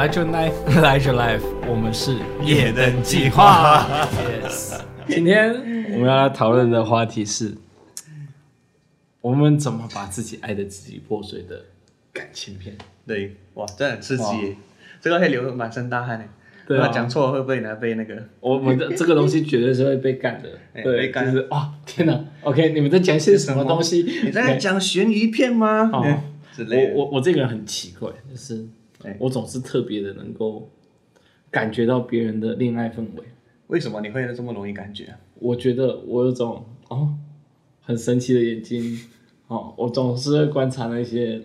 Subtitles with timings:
[0.00, 3.86] 来就 life， 来就 life，我们是夜灯计划。
[4.42, 5.52] Yes，今天
[5.92, 7.52] 我们要来讨论的话题是，
[9.20, 11.64] 我们怎么把自己爱的支离破碎的
[12.14, 12.78] 感情片。
[13.06, 14.56] 对，哇，真的很刺激，
[15.02, 16.26] 这个会流满身大汗诶。
[16.66, 18.26] 对啊，讲错会不会拿被那个？
[18.40, 20.48] 我们的这个东西绝对是会被干的。
[20.82, 24.00] 对，被干就是哦，天哪！OK，你们在讲些什么东西？
[24.24, 25.90] 你在讲悬疑片吗？
[25.92, 26.22] 哦，
[26.56, 28.66] 我我我这个人很奇怪，就是。
[29.18, 30.68] 我总是特别的能够
[31.50, 33.24] 感觉到别人的恋爱氛围。
[33.68, 35.14] 为什么你会这么容易感觉？
[35.34, 37.14] 我觉得我有种哦
[37.80, 38.98] 很神奇的眼睛
[39.48, 41.40] 哦，我总是会观察那些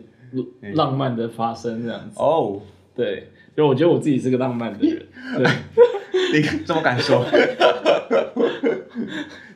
[0.73, 2.15] 浪漫的发生这样子。
[2.19, 2.61] 哦，
[2.95, 5.05] 对，就我觉得我自己是个浪漫的人。
[5.37, 7.23] 对， 你这么敢说？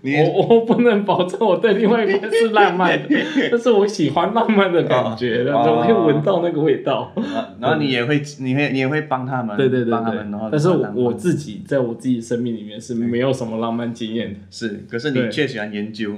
[0.02, 3.10] 我我不能保证我对另外一边是浪漫的，
[3.52, 7.12] 但是我喜欢浪漫的感觉，然后我可以闻到那个味道。
[7.60, 10.32] 然后你也会，你会，你也会帮他们，对对对，帮他们。
[10.32, 14.40] 然后，但是我自己在我自己生命里面是没有什么浪漫经验的。
[14.50, 16.16] 是，可是你却喜欢研究，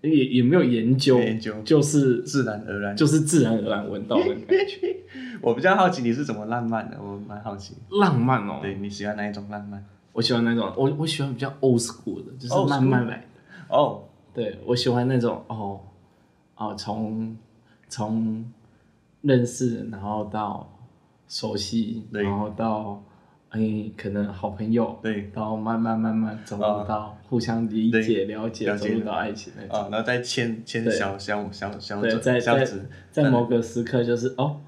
[0.00, 4.96] 也也没有研究，研究就是自然而然，就是自然而然闻到的感觉。
[5.42, 7.74] 我比较好奇你是怎么浪漫的，我蛮好奇。
[7.90, 9.84] 浪漫哦，对，你喜欢哪一种浪漫？
[10.12, 13.22] 我喜欢那种，我我喜欢比较 old school 的，就是慢慢来的。
[13.68, 14.02] 哦，
[14.32, 15.80] 对，我喜欢那种哦，
[16.56, 17.36] 哦，从
[17.88, 18.44] 从
[19.22, 20.68] 认识，然后到
[21.26, 23.02] 熟悉，然后到
[23.50, 29.78] 哎，可能好朋友，对，到慢慢慢慢走入到互相理解、了解，走入到爱情那种。
[29.78, 32.66] 啊，然后再牵牵小小小小对，在在
[33.10, 34.60] 在某个时刻就是哦。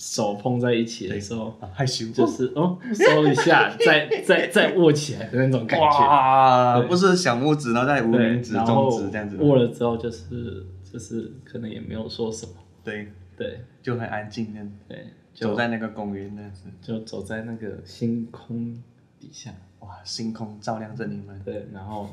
[0.00, 5.86] 手碰在一起的时候，害羞，就是哦，收一下， 再再再握起来的那种感觉。
[5.86, 9.36] 哇，不是小拇指，然后再无名指、中指这样子。
[9.36, 12.52] 握了之后，就是就是可能也没有说什么。
[12.82, 14.72] 对对，就很安静那样。
[14.88, 18.82] 对，走在那个公园那样子，就走在那个星空
[19.20, 19.52] 底下。
[19.80, 21.38] 哇，星空照亮着你们。
[21.44, 22.08] 对，然后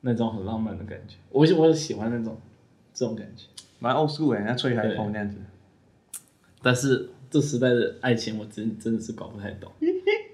[0.00, 2.36] 那种很浪漫的感觉，我我喜欢那种
[2.92, 3.46] 这种感觉。
[3.78, 5.36] 蛮 old school 哎，像吹海风那样子。
[6.62, 9.70] 但是这时代的爱情，我真真的是搞不太懂。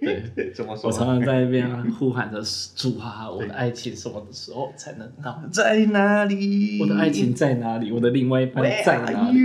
[0.00, 0.89] 对，怎么说？
[0.89, 2.41] 我常常在那边呼喊着
[2.77, 5.43] “主啊，我的爱情什么的时候才能到？
[5.53, 6.81] 在哪里？
[6.81, 7.91] 我的爱情在哪里？
[7.91, 9.39] 我的另外一半在哪里？”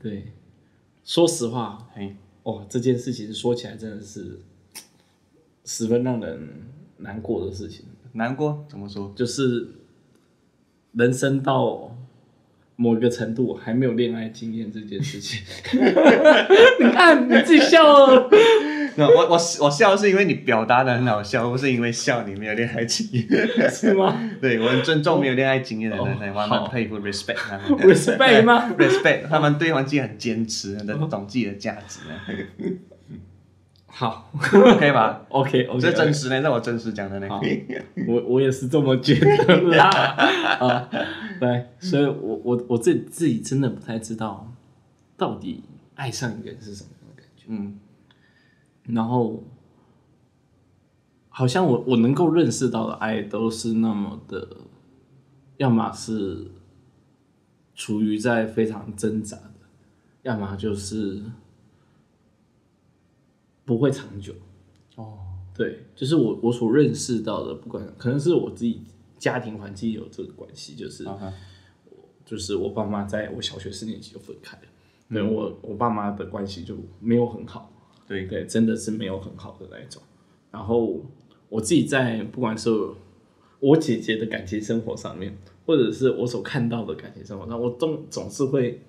[0.00, 0.32] 对，
[1.04, 1.86] 说实话，
[2.42, 4.40] 哦，这件事情说起来真的是
[5.64, 6.48] 十分让人
[6.98, 7.84] 难过的事情。
[8.12, 8.64] 难过？
[8.68, 9.12] 怎么说？
[9.14, 9.68] 就是
[10.92, 11.94] 人生到。
[12.80, 15.42] 某一个程度还没有恋爱经验这件事情，
[16.80, 18.30] 你看你自己笑了。
[18.96, 23.26] 我我我笑是因为你表达的很好笑，不是因为笑你没有恋爱经验，
[23.70, 24.18] 是吗？
[24.40, 27.78] 对，我很尊重没有恋爱经验的人，我蛮佩服，respect 他们。
[27.86, 32.00] respect 吗？respect 他们对环境很坚持，很懂自己的价值。
[33.92, 35.26] 好可以吧？
[35.28, 37.28] OK，OK，这真实呢，那我真实讲的呢。
[38.06, 39.88] 我我也是这么觉得啦。
[40.60, 40.88] 啊，
[41.40, 44.52] 对，所以我我我自己自己真的不太知道，
[45.16, 45.64] 到底
[45.96, 47.44] 爱上一个人是什么样的感觉。
[47.48, 47.80] 嗯，
[48.94, 49.42] 然后
[51.28, 54.48] 好像我我能够认识到的爱都是那么的，
[55.56, 56.52] 要么是
[57.74, 59.66] 处于在非常挣扎的，
[60.22, 61.22] 要么就是。
[63.70, 64.32] 不会长久，
[64.96, 65.16] 哦，
[65.54, 68.82] 对，就是我我所认识到的，不管可能是我自己
[69.16, 71.32] 家庭环境有这个关系，就是，uh huh.
[72.24, 74.62] 就是我爸妈在我小学四年级就分开了，
[75.08, 77.70] 对、嗯、我我爸妈的关系就没有很好，
[78.08, 80.02] 对对，真的是没有很好的那一种。
[80.50, 81.00] 然后
[81.48, 82.68] 我自己在不管是
[83.60, 88.82] 我姐姐的感情生活上面，或者是我所看到的感情生活上，我总总是会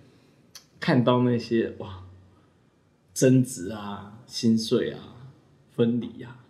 [0.79, 2.03] 看到那些哇
[3.13, 4.17] 争执啊。
[4.27, 4.97] 心碎啊，
[5.71, 6.45] 分离啊，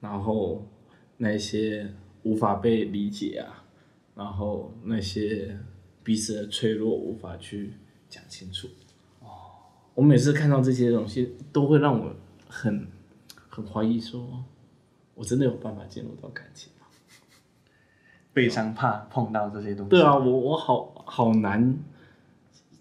[0.00, 0.66] 然后
[1.18, 1.92] 那些
[2.22, 3.64] 无法被理解啊，
[4.14, 5.58] 然后那些
[6.02, 7.74] 彼此的脆弱无法去
[8.08, 8.66] 讲清楚。
[9.20, 9.28] 哦，
[9.94, 12.16] 我每次看到这些东西，都会让我
[12.48, 12.86] 很
[13.50, 14.42] 很怀疑，说
[15.14, 16.86] 我真的有办法进入到感情吗？
[18.32, 19.90] 非常怕碰到这些东西。
[19.90, 21.76] 对啊，我我好好难，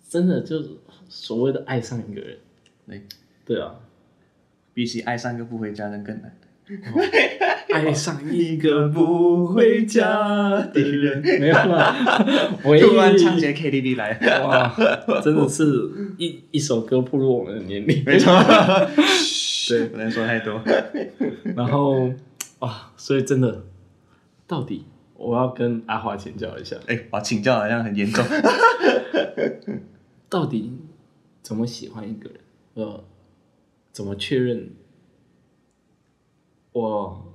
[0.08, 0.70] 真的就是
[1.10, 2.40] 所谓的爱上一个人。
[2.88, 3.04] 对，
[3.46, 3.76] 对啊。
[4.74, 6.34] 比起爱上一个不回家人更难。
[7.72, 11.96] 爱上一个不回家的人，没有啦。
[12.64, 14.76] 我突然唱起 KTV 来，哇，
[15.24, 15.64] 真的是
[16.18, 18.04] 一一首歌步入我们的年龄。
[18.06, 18.32] 没错，
[19.70, 20.62] 对，不能说太多。
[21.56, 22.12] 然后
[22.60, 23.64] 啊，所以真的，
[24.46, 24.86] 到底
[25.16, 26.76] 我要跟阿华请教一下。
[26.88, 28.24] 哎，我请教好像很严重。
[30.30, 30.74] 到底
[31.42, 32.40] 怎么喜欢一个人？
[32.78, 33.04] 呃，
[33.92, 34.70] 怎么确认
[36.74, 37.34] 我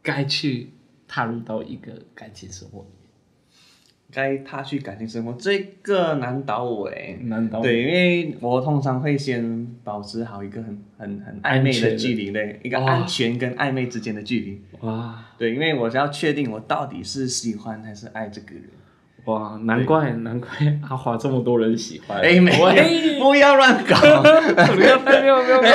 [0.00, 0.70] 该去
[1.08, 2.92] 踏入到一个感情生活里面？
[4.12, 7.64] 该踏去感情生活，这个难倒我哎，难倒我。
[7.64, 14.62] 对，因为我通常会先保持好一个很很很暧昧的距离，对，一个安全跟暧昧之间的距离。
[14.86, 18.70] 哇，对，因为我是要确定我到底是喜欢还是爱这个人。
[19.26, 20.48] 哇，难怪难怪
[20.88, 22.20] 阿华这么多人喜欢。
[22.20, 23.94] 哎，没有，不要乱搞，
[24.74, 25.74] 不要没有没有没有。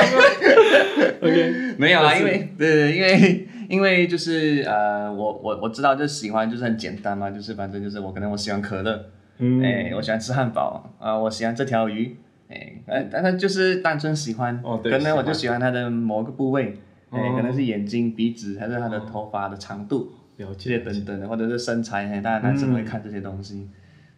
[1.22, 3.48] OK，没有啊，因为对，因为。
[3.68, 9.06] 因为就是呃，我我我知道，就喜欢就是很简单嘛，就是反正就是我可能我喜欢可乐，
[9.38, 12.14] 嗯，哎，我喜欢吃汉堡啊，我喜欢这条鱼，
[12.50, 16.76] 哎，但，但是就是单纯喜欢，可能我就喜欢它的某个部位，
[17.08, 23.68] 哎，可能是眼睛、鼻子，还是它的头发的长度，有这些等等的，或者是身材，哎，当然男生会看这些东西，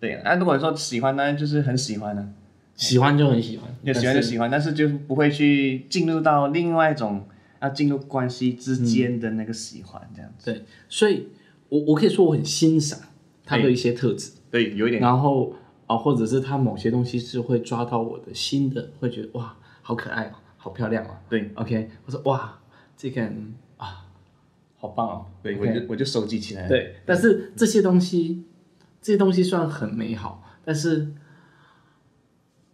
[0.00, 2.32] 对，那如果说喜欢呢，就是很喜欢呢，
[2.76, 7.26] 喜欢就很喜欢，就喜欢就喜欢，但是就不会去进入到另外一种。
[7.62, 10.52] 要进入关系之间的那个喜欢，这样子。
[10.52, 11.28] 对，所以
[11.70, 12.98] 我我可以说我很欣赏
[13.42, 15.00] 他的一些特质，对，有一点。
[15.00, 15.54] 然后
[15.86, 21.16] 啊，或者是他某些东西是会抓到我的心的，会觉得哇，好可爱哦，好漂亮哦。
[21.30, 22.58] 对，OK，我说哇，
[22.98, 23.54] 这个人，
[24.84, 25.26] 好棒哦。
[25.42, 26.68] 对，我就我就收集起来了。
[26.68, 28.44] 对，但是这些东西，
[29.00, 31.08] 这些东西虽然很美好，但是，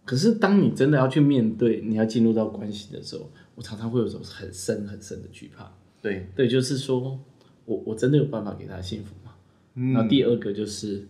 [0.05, 3.29] 可是当你真的要去面对，你要进入到关系的时候。
[3.53, 5.69] 我常常会有种很深很深的惧怕，
[6.01, 7.19] 对对，就是说
[7.65, 9.33] 我我真的有办法给他幸福吗？
[9.75, 11.05] 嗯，然后第二个就是，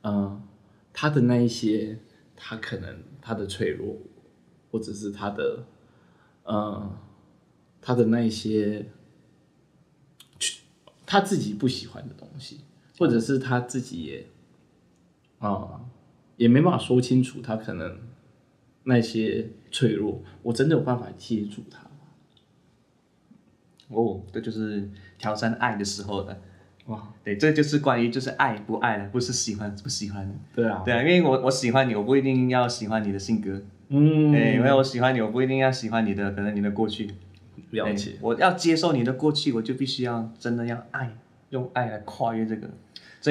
[0.00, 0.40] 呃，
[0.92, 1.98] 他的那一些，
[2.36, 3.98] 他可能他的脆弱，
[4.70, 5.64] 或者是他的，
[6.44, 6.96] 呃，
[7.82, 8.86] 他的那一些，
[11.10, 12.60] 他自己不喜欢的东西，
[12.96, 14.26] 或者是他自己也，
[15.40, 15.80] 啊、呃，
[16.36, 17.98] 也没办法说清楚，他可能
[18.84, 19.48] 那些。
[19.72, 21.90] 脆弱，我真的有办法接住他吗？
[23.90, 26.42] 哦，这就是挑战爱的时候的
[26.86, 27.14] 哇！
[27.22, 30.28] 对，这就是关于就是爱不爱了，不是喜欢不喜欢。
[30.52, 33.62] 对啊，对啊，因为我我喜欢你，我不一定要喜欢你的性格。
[33.90, 37.08] 嗯，对，因为我喜欢你，我不一定要喜欢你的可能你的过去。
[37.70, 41.16] 了解，我要接受你的过去，我就必须要真的要爱，
[41.50, 42.68] 用爱来跨越这个。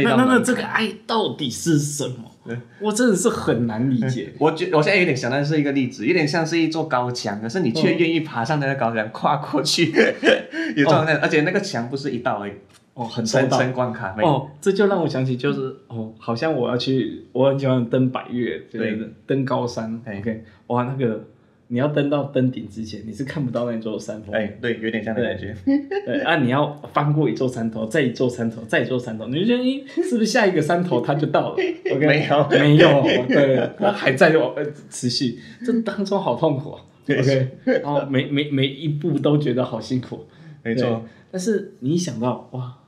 [0.03, 2.55] 那那那这个爱到底是什么？
[2.79, 4.31] 我真的是很难理解。
[4.37, 9.91] 我觉我现在有点想到是一个例子，有点像是一座高墙，可是你却愿意爬上那个高墙，跨过去，
[10.77, 12.51] 有状态，而且那个墙不是一道而已，
[12.93, 14.15] 哦，很层层关卡。
[14.21, 19.99] 哦，这就让我想起，就是哦，好像我要去，我很喜欢登百越，对，登高山。
[20.05, 21.25] OK，哇，那个。
[21.71, 24.33] 你要登到登顶之前，你是看不到那座山峰。
[24.33, 25.55] 哎，对，有点像那感觉。
[25.63, 31.57] 对啊，你要翻过一座山头，再一座山头，再一座山头，你就觉得，咦，是不是下一个山头它就到了？
[31.93, 34.55] OK，没有，没有，对，它还在往
[34.89, 36.81] 持续，这当中好痛苦啊。
[37.07, 40.25] OK，然后每每每一步都觉得好辛苦。
[40.63, 42.79] 没错，但是你一想到哇，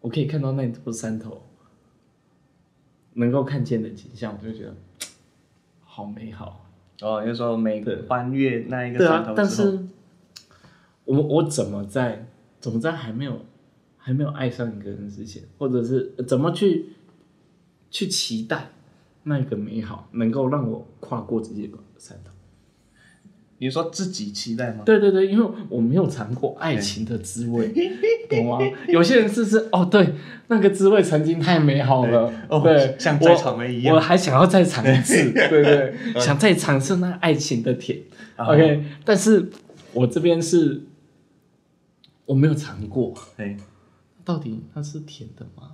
[0.00, 1.42] 我可以看到那座山头，
[3.14, 4.74] 能够看见的景象，我就觉得
[5.82, 6.59] 好美好。
[7.02, 9.86] 哦，就是说每个翻越那一个山头之后，对啊，但是
[11.04, 12.26] 我我怎么在
[12.60, 13.40] 怎么在还没有
[13.96, 16.90] 还没有爱上一个人之前，或者是怎么去
[17.90, 18.70] 去期待
[19.22, 22.29] 那个美好能够让我跨过这些个山头？
[23.62, 24.82] 你说自己期待吗？
[24.86, 27.70] 对对对，因为我没有尝过爱情的滋味，
[28.30, 28.58] 懂吗？
[28.88, 30.14] 有些人是是哦，对，
[30.46, 37.98] 那个滋味曾经太美好了，对，像再尝梅一样，我还想要再尝一次， 对对，想再尝试那爱情的甜。
[38.36, 39.50] OK，但是
[39.92, 40.80] 我这边是
[42.24, 43.54] 我没有尝过，哎，
[44.24, 45.72] 到底它是甜的吗？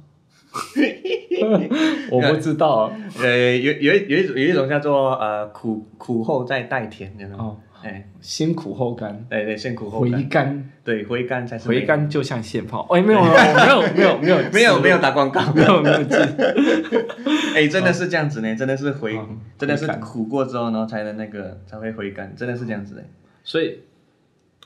[2.10, 2.90] 我不知道，
[3.22, 7.56] 呃，有有有一种有一种叫做呃苦苦后再带甜，你知道吗？
[7.86, 12.84] 哎，先苦后甘，对对，先苦后甘，回甘，对，回甘才是回甘，就像现泡。
[12.90, 14.50] 哎，没有没有没有没有没有。
[14.50, 15.96] 没有 没有打广告，没有没有
[17.54, 19.16] 哎，真的是这样子呢，真的是回，
[19.56, 23.04] 真的是苦过之后呢，才能那个才会回甘，真的是这样子的。
[23.44, 23.78] 所以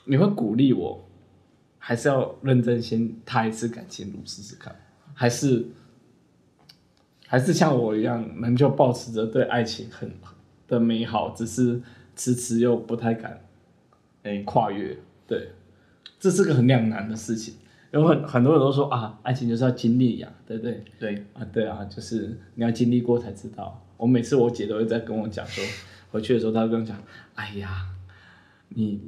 [0.06, 1.06] 你会鼓励我，
[1.78, 4.74] 还是要认真先踏一次感情路试试看，
[5.12, 5.66] 还是
[7.26, 10.10] 还是像我一样，能就保持着对爱情很
[10.66, 11.82] 的美好，只是。
[12.20, 13.40] 迟迟又不太敢，
[14.24, 14.94] 哎，跨越，
[15.26, 15.52] 对，
[16.18, 17.54] 这是个很两难的事情。
[17.94, 20.84] 因为很很多人都说啊，爱情就是要经历呀，对不对？
[20.98, 23.82] 对啊，对啊，就是你要经历过才知道。
[23.96, 25.64] 我每次我姐都会在跟我讲说，
[26.10, 27.02] 回去的时候她会跟我讲，
[27.36, 27.86] 哎呀，
[28.68, 29.00] 你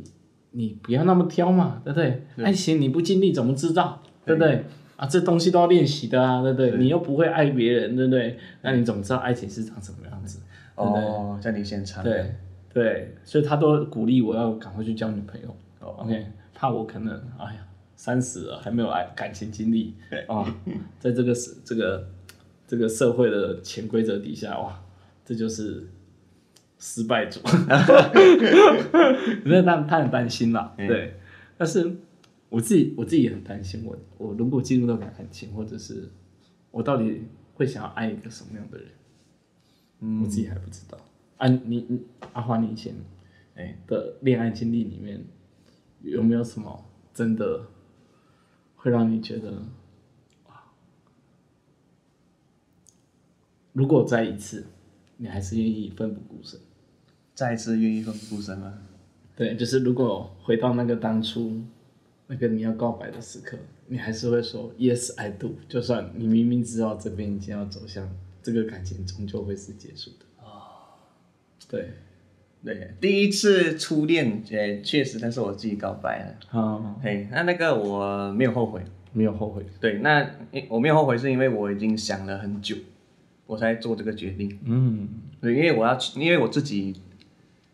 [0.52, 2.24] 你不要那么挑嘛，对不对？
[2.34, 4.64] 对爱情你不经历怎么知道，对不对？
[4.96, 6.70] 啊，这东西都要练习的啊，对不对？
[6.70, 8.38] 对你又不会爱别人，对不对？
[8.62, 10.40] 那你怎么知道爱情是长什么样子？
[10.76, 12.02] 哦，在你现场。
[12.02, 12.34] 对。
[12.72, 15.48] 对，所以他都鼓励我要赶快去交女朋友。
[15.80, 19.94] 哦，OK，怕我可能哎呀三十了还没有爱感情经历
[20.28, 20.46] 啊，
[20.98, 22.08] 在这个是这个
[22.66, 24.80] 这个社会的潜规则底下哇，
[25.24, 25.86] 这就是
[26.78, 27.40] 失败组。
[29.44, 31.14] 那他他很担心啦，对，
[31.58, 31.96] 但是
[32.48, 36.08] 我自己我自己也很担心，我我如果进入到感情，或者是
[36.70, 37.24] 我到底
[37.54, 38.86] 会想要爱一个什么样的人，
[40.00, 40.96] 嗯，我自己还不知道。
[41.42, 42.00] 啊，你你
[42.34, 42.94] 阿华，你以前
[43.56, 45.24] 哎的恋爱经历里面
[46.00, 47.66] 有没有什么真的
[48.76, 49.50] 会让你觉得
[50.46, 50.62] 哇，
[53.72, 54.64] 如果再一次，
[55.16, 56.60] 你还是愿意奋不顾身？
[57.34, 58.78] 再一次愿意奋不顾身吗？
[59.34, 61.60] 对，就是如果回到那个当初
[62.28, 63.58] 那个你要告白的时刻，
[63.88, 68.08] 你还是会说 Yes I do，就算你明明知道这边已经要走向
[68.44, 70.26] 这个感情终究会是结束的。
[71.72, 71.88] 对，
[72.62, 76.34] 对，第一次初恋，呃，确实，但是我自己告白了。
[76.50, 78.82] 哦，嘿，那那个我没有后悔，
[79.14, 79.64] 没有后悔。
[79.80, 80.30] 对，那
[80.68, 82.76] 我没有后悔，是因为我已经想了很久，
[83.46, 84.58] 我才做这个决定。
[84.66, 85.08] 嗯，
[85.40, 86.94] 对，因为我要，因为我自己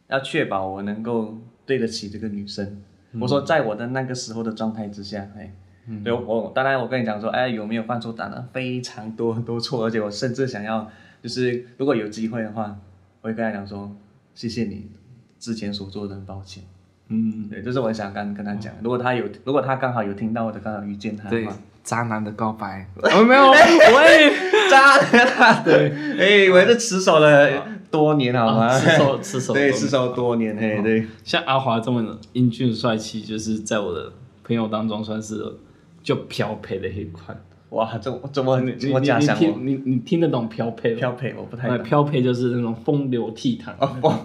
[0.07, 1.37] 要确保我能够
[1.67, 2.81] 对得起这个女生。
[3.11, 5.50] 嗯、我说，在我的那个时候的状态之下，嘿，
[5.88, 8.12] 嗯、对我，当然我跟你讲说，哎，有没有犯错？
[8.12, 10.88] 当然非常多很多错，而且我甚至想要，
[11.21, 12.78] 就是如果有机会的话。
[13.21, 13.91] 我会跟他讲说，
[14.35, 14.91] 谢谢你
[15.39, 16.65] 之前所做的，很抱歉。
[17.09, 18.73] 嗯，对，这是我想刚跟他讲。
[18.83, 24.31] 如果他有，如果他刚好有听到，我的刚好遇见他的话，渣男的告白， 我没有，我也
[24.71, 28.79] 渣男， 对，哎，我是持守了多年，好吗？
[28.79, 31.07] 持守，持守，对，持守多年，嘿，对。
[31.25, 34.13] 像阿华这么英俊帅气，就是在我的
[34.45, 35.57] 朋友当中算是
[36.03, 37.41] 就漂配的一款。
[37.71, 39.59] 哇，这怎么怎么假想我？
[39.59, 40.95] 你你听得懂飘配？
[40.95, 41.83] 飘配我不太懂。
[41.83, 44.01] 飘配就是那种风流倜傥哦，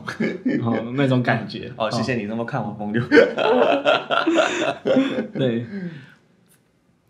[0.63, 1.69] 哦，那种感觉。
[1.75, 3.03] 哦，谢谢你那么看我风流。
[5.33, 5.65] 对，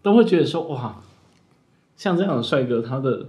[0.02, 1.04] 都会觉得说哇，
[1.96, 3.28] 像这样的帅哥，他的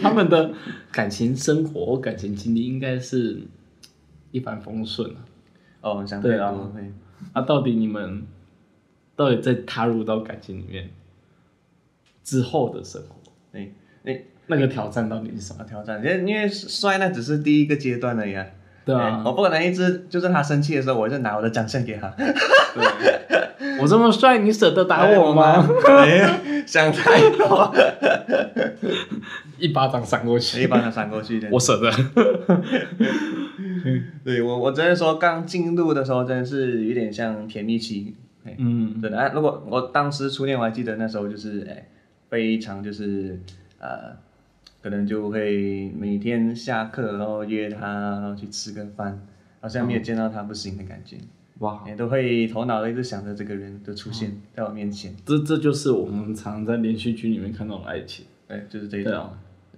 [0.00, 0.52] 他们的
[0.92, 3.40] 感情生活、感情经历应该是
[4.30, 5.16] 一帆风顺啊。
[5.80, 6.54] 哦，想对啊，
[7.32, 8.22] 啊，到底你们
[9.16, 10.88] 到底在踏入到感情里面？
[12.24, 13.14] 之后的生活，
[13.52, 13.68] 哎
[14.04, 15.98] 哎，那个挑战到底是什么挑战？
[16.02, 18.44] 因为因为帅那只是第一个阶段而已啊。
[18.86, 22.06] 对啊，我不可能一直就是他生气的时候，我就拿我的奖项给他。
[22.16, 22.26] 对，
[23.80, 25.66] 我这么帅，你舍得打我吗？
[26.66, 27.74] 想太多，
[29.58, 31.90] 一巴掌扇过去，一巴掌扇过去，我舍得。
[34.22, 38.14] 对我，我只能说刚进入的时候真的是有点像甜蜜期。
[38.58, 39.18] 嗯，真的。
[39.18, 41.88] 哎，如果我当时初恋，我还记得那时候就是哎。
[42.34, 43.38] 非常就是
[43.78, 44.16] 呃，
[44.82, 49.24] 可能就会每天下课然后约他，然后去吃个饭，
[49.60, 51.16] 好像没有见到他不行的感觉。
[51.60, 55.14] 哇，也都会头脑一直想着这个人的出现在我面前。
[55.24, 59.30] 这这就是我们常在连续剧里面看到的爱情，哎，就是这一种，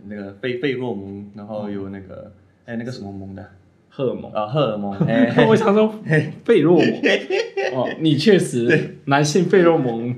[0.06, 2.32] 那个费费洛蒙，然后有那个
[2.64, 3.46] 哎那个什么蒙的。
[3.96, 4.94] 荷尔蒙啊，荷尔蒙。
[5.48, 5.90] 我想说，
[6.44, 6.86] 费洛蒙。
[7.74, 10.14] 哦，你确实男性费洛蒙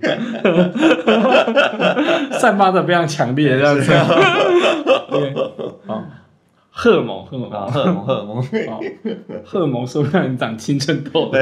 [2.32, 3.92] 散发的非常强烈，这样子。
[5.86, 6.04] 好，
[6.70, 8.42] 荷尔蒙，荷尔蒙，荷尔蒙，荷尔蒙。
[8.66, 8.80] 好，
[9.44, 11.40] 荷尔蒙是会让你长青春痘的。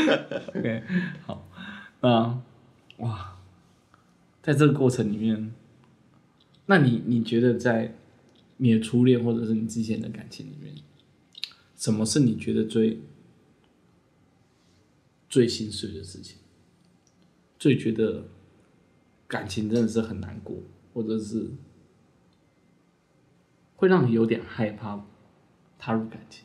[0.56, 0.82] OK，
[1.26, 1.46] 好，
[2.00, 2.38] 那，
[2.96, 3.34] 哇，
[4.42, 5.52] 在这个过程里面，
[6.64, 7.92] 那你你觉得在
[8.56, 10.65] 你的初恋或者是你之前的感情里面？
[11.76, 13.00] 什么是你觉得最
[15.28, 16.38] 最心碎的事情？
[17.58, 18.24] 最觉得
[19.26, 20.56] 感情真的是很难过，
[20.92, 21.50] 或者是
[23.76, 25.04] 会让你有点害怕
[25.78, 26.44] 踏入感情，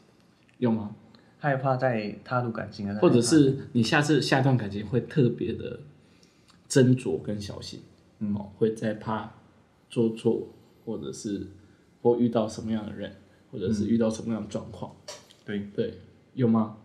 [0.58, 0.96] 有吗？
[1.38, 5.80] 害怕再踏入感情，或者是你下次下段感情会特别的
[6.70, 7.82] 斟酌跟小心，
[8.20, 9.34] 嗯，会再怕
[9.90, 10.50] 做错，
[10.86, 11.48] 或者是
[12.02, 13.16] 或遇到什么样的人，
[13.52, 14.96] 或者是遇到什么样的状况。
[15.46, 15.94] 对对，
[16.34, 16.78] 有吗？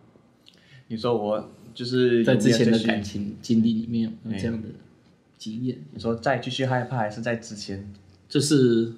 [0.87, 4.67] 你说我就是在之前的感情经历里面有这样的
[5.37, 5.77] 经验。
[5.93, 7.93] 你说再继续害怕，还是在之前？
[8.27, 8.93] 就是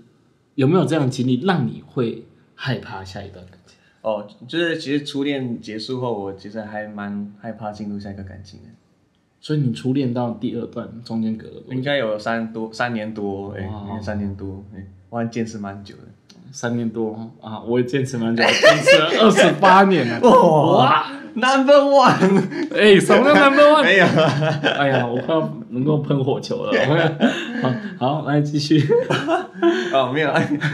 [0.55, 2.25] 有没有这样的经历，让你会
[2.55, 3.77] 害怕下一段感情？
[4.01, 8.69] 哦，就是其实初恋结束后，我其实还蛮害怕进入下一个感情的。
[9.41, 11.73] 所以你初恋到第二段中间隔了多久？
[11.73, 13.69] 应该有三多三年多，哎，
[14.01, 16.03] 三年多，哎，我还坚持蛮久的。
[16.51, 18.53] 三年多啊，我也坚持蛮久，坚
[18.83, 20.19] 持了二十八年了。
[20.21, 22.43] 哇，Number one，
[22.75, 23.83] 哎，什么叫 Number one？
[23.83, 24.05] 没有，
[24.77, 26.71] 哎呀，我快要能够喷火球了。
[27.97, 28.83] 好，好，来继续。
[29.93, 30.29] 哦，没有，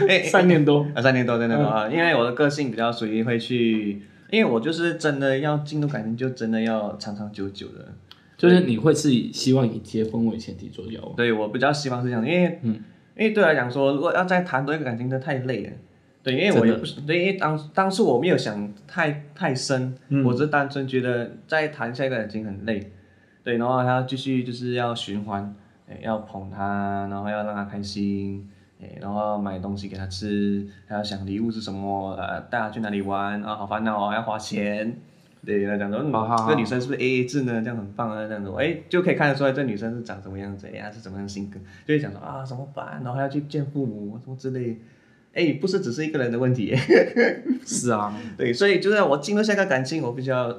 [0.08, 7.88] 哎，三年多，啊，三年多，真的啊，因为我的个性比较属于会去，因为我就是真的要进入感情，就真的要长长久久的。
[8.36, 11.16] 就是你会是以希望以结婚为前提做交往？
[11.16, 12.80] 对，我比较希望是这样，因为，嗯，
[13.16, 15.72] 因为对我来讲说，如果要再谈多一个感情，真的太累了。
[16.22, 22.92] 对，因为我也不是，对，因为当当初我没有想太太深，嗯、我是单纯觉得再谈下一个感情很累，
[23.44, 25.54] 对，然后还要继续就是要循环，
[25.88, 28.46] 哎，要捧他，然后要让他开心，
[28.82, 34.98] 哎，然后买东西给他吃，还要想礼物是什么，呃，带他去哪里玩，啊，好烦恼哦，要花钱。
[35.46, 37.62] 对，他讲说，嗯，这个女生是不是 A A 制呢？
[37.62, 43.00] 这样很棒啊，这样子，哎，就可以看得出来这女生是长什么样子呀，是怎么样的性格，就会讲说啊，怎么办？
[43.02, 44.76] 然后还要去见父母什么之类。
[45.32, 46.74] 哎，不是只是一个人的问题。
[47.64, 50.52] 是啊， 对，所以就是我进入下一个感情，我必须要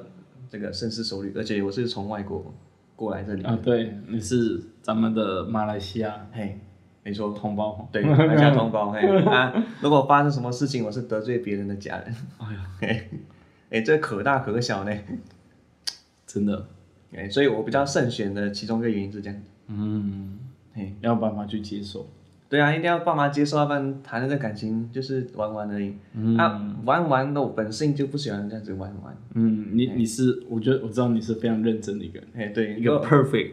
[0.48, 2.54] 这个深思熟虑，而且我是从外国
[2.96, 3.42] 过来这里。
[3.42, 6.58] 啊，对，你是咱们的马来西亚，嘿，
[7.02, 9.52] 没错，同胞，对，马来西亚同胞，嘿啊，
[9.82, 13.10] 如果发生什么事情，我是得罪别人的家人，哎呀，嘿。
[13.70, 14.92] 哎，这可大可小呢，
[16.26, 16.66] 真的，
[17.14, 20.38] 哎，所以我比较慎选的其中一个原因是这样，嗯，
[20.74, 22.08] 嘿，要爸妈去接受，
[22.48, 33.52] 对啊，一定要爸妈接受，要不然谈的这感情就是玩玩而已，嗯、啊，玩玩的我本性就不喜欢这样子玩玩，嗯，你你是，我觉得我知道你是非常认真的一个人，哎，对，一个 perfect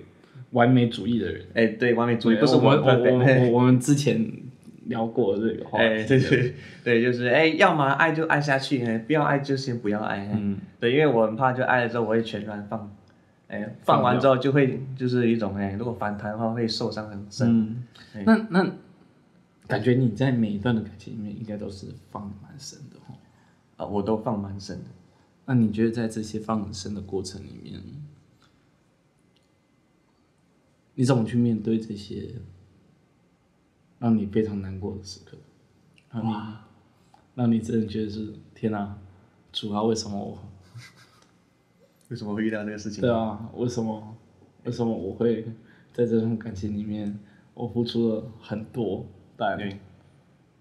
[0.52, 4.45] 完美主义的人，哎，对，完美主义不是我我我我们之前。
[4.86, 12.96] 聊过这个话，哎，对对对，就是哎，要么爱就爱下去，哎，不要爱就先不要爱，嗯，对，因为我很怕就爱了之后我会全然放，
[13.48, 17.48] 哎，放完之后就会就是一种哎，如果反弹的话会受伤很深。
[18.13, 18.72] 嗯，那那
[19.68, 23.15] 感觉你在每一段的感情里面应该都是放蛮深的哈，
[23.77, 24.86] 啊，我都放蛮深的。
[25.46, 27.80] 那你觉得在这些放很深的过程里面，
[30.94, 32.30] 你怎么去面对这些？
[34.00, 35.38] 让你非常难过的时刻，
[36.12, 36.34] 让你，
[37.36, 38.98] 让你真的觉得是天哪，
[39.51, 40.38] 主要为什么我，
[42.10, 43.01] 为什么会遇到这个事情？
[43.01, 44.16] 对啊，为什么？
[44.66, 45.44] 为什么我会
[45.94, 47.20] 在这种感情里面，
[47.53, 49.05] 我付出了很多，
[49.38, 49.58] 但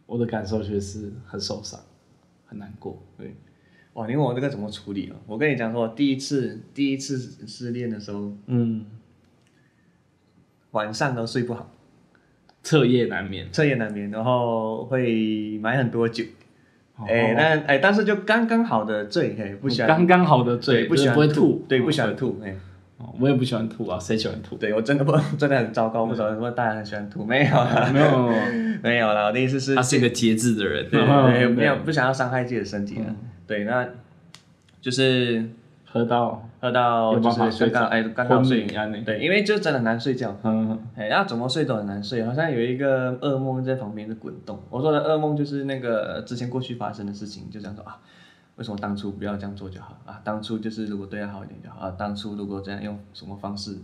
[0.06, 1.80] 我的感受却是很受伤，
[2.44, 3.02] 很难过。
[3.16, 3.34] 对，
[3.94, 5.16] 哇，你问我这个怎么处理啊？
[5.26, 8.84] 我跟你讲说，第一次第一次失恋的时候，嗯，
[10.72, 11.70] 晚上都睡不好。
[12.64, 16.24] 彻夜难眠，彻夜难眠，然后会买很多酒，
[17.06, 19.88] 哎，但哎，但是就刚刚好的醉，嘿，不喜欢。
[19.88, 22.56] 刚刚好的醉，不喜欢不会吐，对，不喜欢吐，哎，
[23.20, 24.56] 我也不喜欢吐啊，谁喜欢吐？
[24.56, 28.32] 对我真的不， 真的很糟糕，不知道为什么大家很喜欢吐，没有啦，没有，
[28.82, 33.14] 没有啦，我的意思是，他是一个节制的人， 对，没有，不想要伤害自己的身体啊，
[33.46, 33.86] 对，那
[34.80, 35.44] 就是。
[35.94, 38.66] 喝到喝到就是刚刚哎刚刚睡，
[39.04, 44.58] 对，因为就真的很难睡觉，嗯，哎，要怎么睡都很难睡，好像有一个噩梦在旁边的滚动。
[44.70, 48.00] 我说的噩梦就是那个之前过去发生的事情，就这样说啊，
[48.56, 50.20] 为什么当初不要这样做就好啊？
[50.24, 53.78] 当初就是如果对他好一点就好啊，当初如果这样用什么方式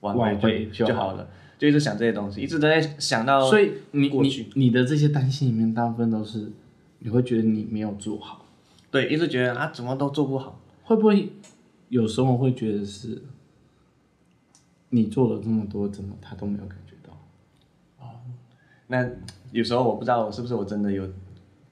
[0.00, 1.24] 挽回就好了，
[1.56, 3.40] 就一直想这些东西，一直都在想到。
[3.48, 6.50] 所以你你你的这些担心里面，大部分都是
[6.98, 8.44] 你会觉得你没有做好，
[8.90, 10.58] 对，一直觉得啊，怎么都做不好。
[10.84, 11.32] 会不会
[11.88, 13.22] 有时候会觉得是，
[14.90, 17.18] 你做了这么多，怎么他都没有感觉到？
[17.98, 18.20] 哦，
[18.88, 19.08] 那
[19.50, 21.08] 有时候我不知道我是不是我真的有，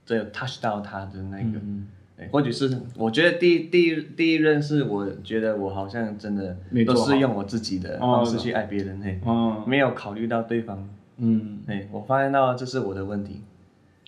[0.07, 1.89] 这有 touch 到他的那个，嗯、
[2.31, 13.43] 或许是我觉得第一第一第一任是我觉得我好像真的都是用我自己的方式去爱别人，嘿，哦、没有考虑到对方，嗯，哎，我发现到这是我的问题，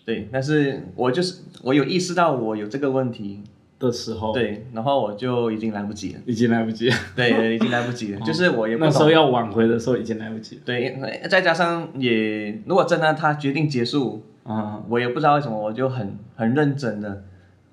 [0.07, 3.43] 对，但是我就是我有意识到我有这个问题。
[3.85, 6.89] 的时候，对，然后我就已经来不及了，已经来不及。
[6.89, 17.23] 了，对，已经来不及了， 就是我也那时候要挽回的时候已经来不及了，对，再加上也，如果真的他决定结束，啊、嗯，我也不知道为什么，我就很很认真的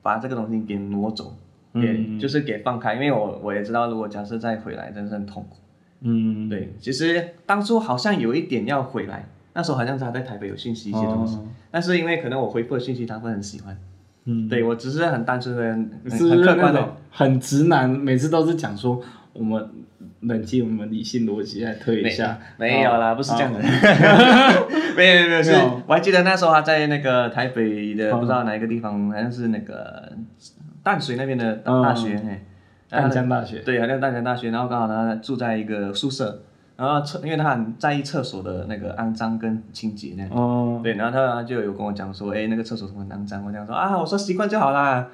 [0.02, 1.36] 把这个东西给挪走，
[1.74, 5.58] 给、嗯、就是给放开，因为我我也知道，如果假设再回来，真的是很痛苦，
[6.02, 13.78] 嗯，对，其实当初好像有一点要回来，那时候好像他在台北有信息一些东西，嗯、但是因为可能我回复的讯息他会很喜欢。
[14.26, 15.64] 嗯，对，我只是很单纯的，
[16.10, 19.02] 很客观的，很直男，每次都是讲说
[19.34, 19.68] 我们
[20.22, 23.60] 冷静，我们理性逻辑来推一下，没有啦，不是这样的，
[24.96, 25.54] 没有没有是，
[25.88, 30.12] 我还记得那时候他在那个台北的不知道哪一个地方，好像是那个
[30.84, 32.42] 淡水那边的大学，哎，
[32.90, 36.44] 淡江大学，对，好像淡江大学，然后刚好他住在一个宿舍。
[36.78, 43.46] 然后厕，因为他很在意厕所的那个肮脏跟清洁那样，哦，对，然后他就有跟我讲说，哎，那个厕所怎么肮脏？
[43.46, 45.08] 我讲说啊，我说习惯就好啦，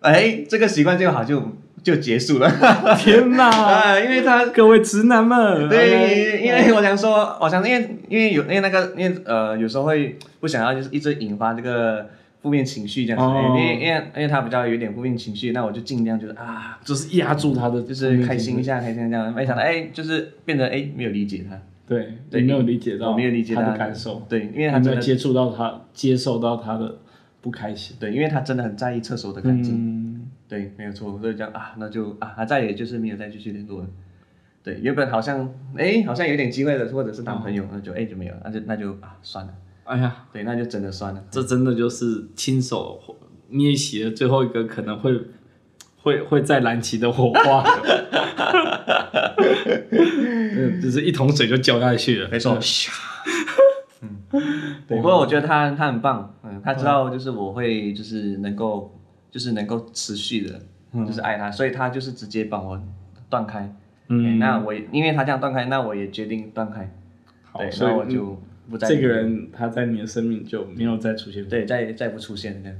[0.00, 1.42] 哎，这个习惯就好就
[1.82, 2.50] 就结束了。
[2.98, 3.48] 天哪！
[3.48, 12.06] 啊，因为他各位直男们，对，因为我想说，我想因为因为有因为那个因为呃有时候会不想要就是一直引发这个
[12.40, 19.32] 负面情绪这样子，因为因为因为他比较有点负面情绪，那我就尽量就是啊，就是压住他的，就是开心一下，开心这样。
[19.34, 21.60] 没想到哎，就是变得哎没有理解他。
[21.86, 24.24] 对，对，没有理解到，没有理解他的感受。
[24.28, 26.98] 对，因为他没有接触到他，接受到他的
[27.40, 27.96] 不开心。
[27.98, 30.28] 对，因为他真的很在意厕所的干净。
[30.46, 33.88] 对，没有错，所以这样啊，那就啊，他再也就是没有再继续联络了。
[34.62, 39.54] 对，原本好像哎，好像有点机会的，或者是当朋友，那就哎就没有，那就那就啊算了。
[39.88, 41.24] 哎呀，对，那就真的算了。
[41.30, 43.00] 这真的就是亲手
[43.48, 45.12] 捏起了最后一个可能会
[46.02, 47.64] 会会再燃起的火花。
[49.88, 52.28] 嗯， 就是一桶水就浇下去了。
[52.28, 52.58] 没错。
[54.02, 54.16] 嗯，
[54.86, 58.94] 不过我觉得他他很棒，嗯，他知道就是我会就是能够。
[59.30, 60.58] 就是能够持续的，
[61.06, 62.80] 就是爱他，嗯、所以他就是直接帮我
[63.28, 63.70] 断开。
[64.08, 66.90] 嗯，那我因为他这样断开，那我也决定断开。
[67.42, 68.40] 好，对，所以我就
[68.76, 71.48] 这个人他在你的生命就没有再出现。
[71.48, 72.78] 对，再再不出现这样。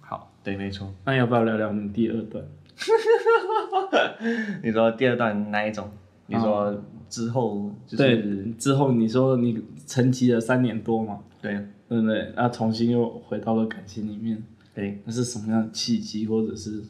[0.00, 0.94] 好，对，没错。
[1.06, 2.44] 那要不要聊聊你第二段？
[4.62, 5.90] 你说第二段哪一种？
[6.26, 11.20] 你说之后就是对之后，你说你沉寂了三年多嘛？
[11.42, 11.52] 对，
[11.88, 12.32] 对不对？
[12.36, 14.42] 那重新又回到了感情里面。
[14.74, 16.82] 对，那是什么样的契机，或者是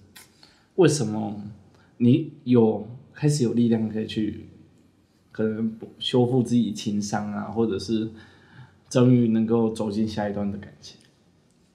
[0.76, 1.42] 为什么
[1.98, 4.46] 你有开始有力量可以去
[5.30, 8.08] 可能修复自己情伤啊，或者是
[9.02, 10.98] 终于能够走进下一段的感情？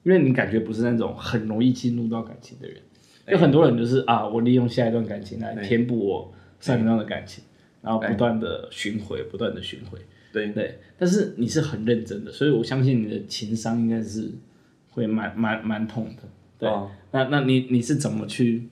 [0.02, 2.80] 因为你感觉不是那种很容易进入到感情的人，
[3.28, 7.44] 有很多人就是啊，我利用下一段感情来填补我上一段的感情，
[7.82, 9.98] 然后不断的巡回，不断的巡回。
[10.32, 14.32] 对对，但是你是很认真的，所以我相信你的情商应该是。
[14.92, 16.22] 会蛮蛮蛮痛的，
[16.58, 18.68] 对，哦、那那你你是怎么去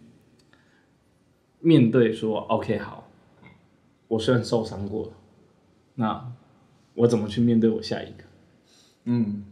[1.61, 3.09] 面对说，OK 好，
[4.09, 5.13] 我虽然受伤过了，
[5.95, 6.33] 那
[6.95, 8.25] 我怎么去面对我下一个？
[9.09, 9.43] 嗯，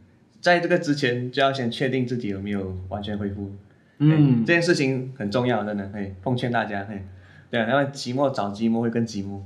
[0.40, 3.50] 在这个之前就要先确定自己有没有完全恢复，
[3.98, 7.02] 嗯，这件事情很重要，真的，嘿，奉劝大家，嘿，
[7.50, 9.40] 对，因为寂寞找寂寞会更寂寞，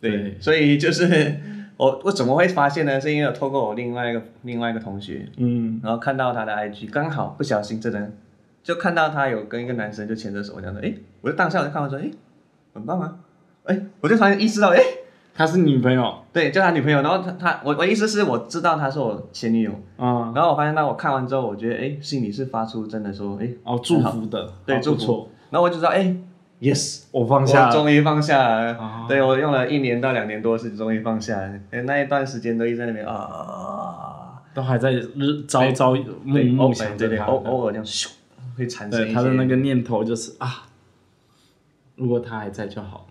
[0.00, 0.36] 对，对。
[0.40, 1.40] 所以就是。
[1.78, 3.00] 我我怎么会发现呢？
[3.00, 8.10] 是因为我透过我另外一个另外一个同学，嗯，然后看到他的 IG，刚好不小心真的
[8.64, 12.10] 就看到他有跟一个男生就牵着手这样的，哎，我就当下我就看到说，哎，
[12.74, 13.20] 很棒啊，
[13.66, 14.80] 哎，我就突然意识到，哎，
[15.38, 26.16] 他是女朋友，对，就他女朋友，然后他他我我意思是我知道他是我前女友，嗯，然后我发现到我看完之后，我觉得哎，心里是发出真的说，哎，哦，祝福的，对，祝福，然后我就知道，哎。
[26.60, 28.76] Yes，我放下，终于放下了。
[28.78, 31.52] 啊、对，我用了一年到两年多时间，终于放下了。
[31.84, 38.08] 那一段时间都一直在那边啊，都还在日朝朝暮暮想着他，偶偶尔这样咻，
[38.56, 40.66] 会产生他的那个念头就是啊，
[41.94, 43.06] 如果他还在就好。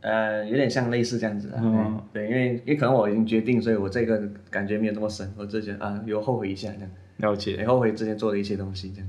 [0.00, 1.52] 呃，有点像类似这样子。
[1.56, 5.32] 嗯，对，因为因为可能我已经决定，所以我这个感觉没有那么深。
[5.36, 6.90] 我之前啊，有后悔一下这样。
[7.18, 7.64] 了解。
[7.66, 9.08] 后悔之前做的一些东西这样。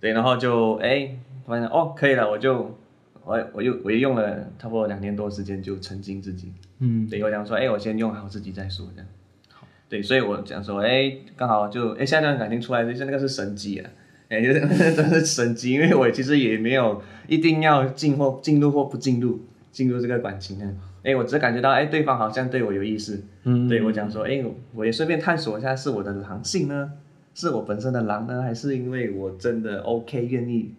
[0.00, 1.10] 对，然后就哎，
[1.46, 2.78] 发现哦，可以了，我就。
[3.24, 9.06] 我我又我又用了差不多两年多时间就沉浸自己，嗯，对，我讲说，哎、欸，我先用好自己再说，这样，
[9.52, 13.90] 好，对，所以我讲说，哎、欸，刚好就，哎、欸，下一段感情出来，就是那个是神迹啊，
[14.30, 14.60] 哎、欸，就是
[14.96, 19.40] 真是神迹，因为我其实也没有一定要进或进入或不进入
[19.78, 26.90] 进入这个感情呢，哎、欸，我只感觉到，哎、欸，对方好像对我有意思，嗯，对我讲说，哎、欸，我也顺便探索一下，是我的狼性呢，
[27.32, 30.72] 是我本身的狼呢，还是因为我真的 OK 愿意。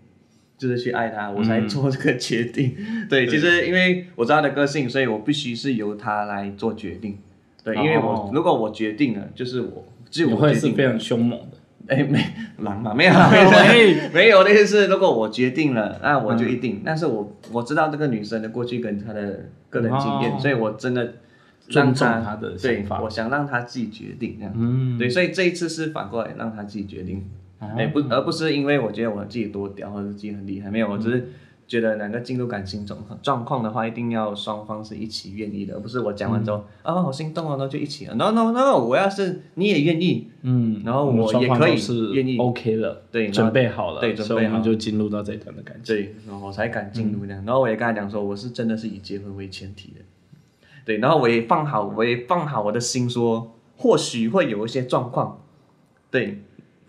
[0.58, 2.76] 就是去爱他，我才做这个决定。
[2.78, 7.18] 嗯、对，其实因为我知道他的个性，所以我必须是由他来做决定。
[7.64, 10.48] 对，因为我、哦、如果我决定了，就是我只有我决定。
[10.50, 11.58] 会是非常凶猛的。
[11.90, 12.24] 哎，没
[12.60, 14.88] 狼嘛，没有， 没有，没有的意思。
[14.88, 16.78] 如果我决定了，那我就一定。
[16.78, 21.16] 嗯、但是我我知道这个女生的过去跟她的个人经验，哦、所以我真的
[21.68, 23.02] 尊重她的想法。
[23.02, 24.54] 我想让她自己决定这样。
[24.56, 24.98] 嗯。
[24.98, 27.28] 对，所以这一次是反过来让她自己决定。
[27.60, 31.30] 哎，不，而不是因为我觉得我自己多屌，或者自己很厉害，没有，我只是
[31.70, 38.16] 觉得两个进入感情状状况的话，一定要双方是一起愿意的，而不是我讲完之后，啊，好心动哦，那就一起了。
[38.16, 41.80] No No No，我要是你也愿意，嗯，然后我也可以
[42.14, 47.46] 愿意，OK 了，对，准备好了，对，准备好，就进入到这一段的感情，对，然后我才敢进入这样。
[47.46, 50.02] 然后我也跟他讲说，我是真的是以结婚为前提的，
[50.84, 55.42] 对，然后我也放好，我也放好我的心，说或许会有一些状况，
[56.10, 56.42] 对。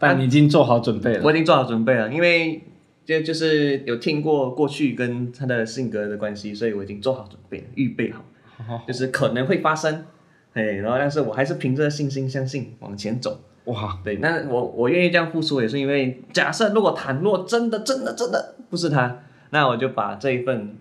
[0.03, 1.21] 但你已经做好准备了。
[1.23, 2.63] 我已经做好准备了，因为
[3.11, 8.25] 就就是有听过过去跟他的性格的关系，所以我已经做好准备了，预备好，
[8.69, 10.05] 哦、就是可能会发生，
[10.53, 13.41] 哎，然后但是我还是凭着信心相信往前走。
[13.65, 20.77] 哇，对，那我我愿意这样付出，也是因为假设如果倘若真的真的真的不是他，那我就把这一份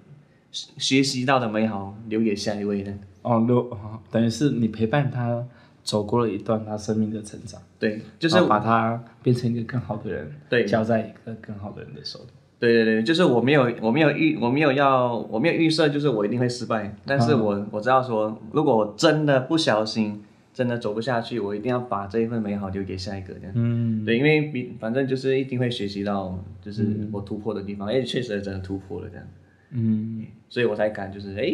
[0.45, 2.93] 学习到的美好留给下一位呢。
[3.23, 5.45] 哦，留哦，等于是你陪伴他
[5.83, 7.61] 走过了一段他生命的成长。
[7.79, 12.25] 对，就是把他变成一个更好的人，对，交在一个更好的人的手里。
[12.59, 16.93] 对对对，就是我没有我没有预我没有要我没有预设，就是我一定会失败。
[17.05, 20.21] 但是我、嗯、我知道说，如果我真的不小心，
[20.53, 23.53] 真的走不下去，我一定要把这一份美好留给下一个这样。
[23.55, 29.25] 嗯，对，因为比反正就是一定会学习到，就是我突破的地方，哎、嗯，确实真的突破了这样。
[29.71, 31.49] 嗯，所以我才敢就是哎，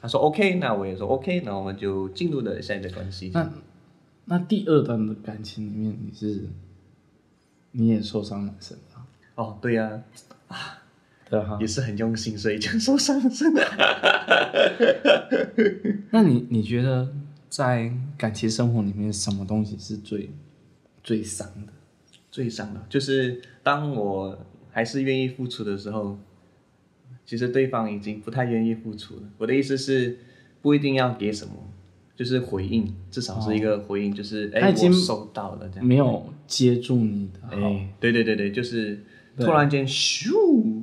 [0.00, 3.30] 他说 OK，那我也说 OK，那我们就进入了下一个关系。
[3.34, 3.50] 那
[4.26, 6.48] 那第二段的感情里面，你是
[7.72, 9.06] 你也受伤了是吧？
[9.34, 10.02] 哦，对呀、
[10.48, 10.82] 啊，啊，
[11.28, 13.62] 对哈，也是很用心，所以就受伤了，真的。
[16.10, 17.12] 那你你觉得
[17.48, 20.30] 在感情生活里面，什么东西是最
[21.02, 21.72] 最伤的？
[22.30, 24.38] 最伤的，就是当我
[24.70, 26.18] 还是愿意付出的时候，
[27.26, 29.22] 其实对方已经不太愿意付出了。
[29.36, 30.16] 我的意思是，
[30.62, 31.52] 不一定要给什么，
[32.14, 38.98] 就是回应，至少是一个回应，哦、就是哎，我收到了这样，没有接住你的，哎，对对对对，就是。
[39.38, 40.82] 突然间，咻，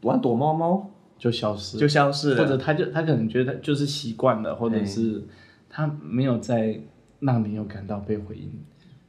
[0.00, 2.38] 玩躲猫猫就消失，就消失了。
[2.38, 5.22] 或者他就他可能觉得就是习惯了，或者是
[5.68, 6.80] 他没有在
[7.20, 8.50] 让你有感到被回应。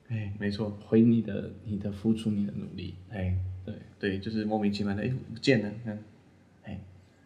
[0.09, 2.95] 哎，没错，回你的你的付出，你的努力。
[3.09, 3.33] 哎，
[3.63, 5.71] 对对，就是莫名其妙的，哎，不见了。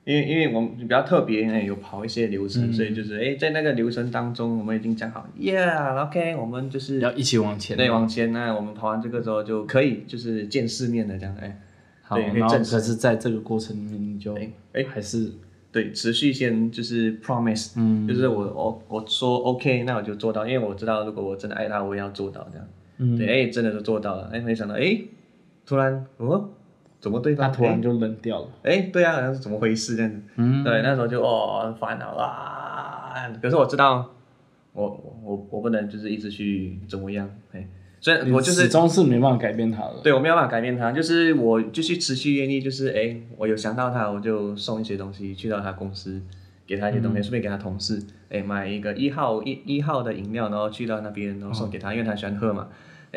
[0.08, 8.32] 因为因为我们比较特别，哎，有跑一些流程，所以就是哎，在那个流程当中，我们已经讲好，Yeah，OK，我们就是要一起往前，对，往前。
[8.32, 11.60] 那我们跑完这个之后就可以就是见世面了这样，哎。
[12.02, 14.34] 好，然后可是在这个过程里面，你就
[14.72, 15.32] 哎还是。
[15.70, 22.68] 对持续先就是 promise，嗯，就是我我我说 OK，那我就做到，因为我知道如果我真的爱他，我也要做到这样，
[23.00, 24.98] 嗯，对，哎，真的是做到了，哎，没想到哎，
[25.66, 26.50] 突然哦，
[27.00, 27.52] 怎么对方？
[27.52, 29.96] 他突然就扔掉了，哎，对啊，好像是怎么回事？
[29.96, 34.14] 这样子，嗯，对，那时候就哦烦恼啊，可是我知道，
[34.74, 37.68] 我我我不能就是一直去怎么样，哎。
[38.00, 40.00] 所以，我就是始终是没办法改变他了。
[40.04, 46.22] 对，我没有办法改变他，就是我就是持续愿意，就是哎，我有想到他，我就送一些东西去到他公司，
[46.68, 52.68] 给他一些东西，顺便给他同事，哎，买一个一号一一号的饮料，然后去到那边，然后送给他，因为他喜欢喝嘛，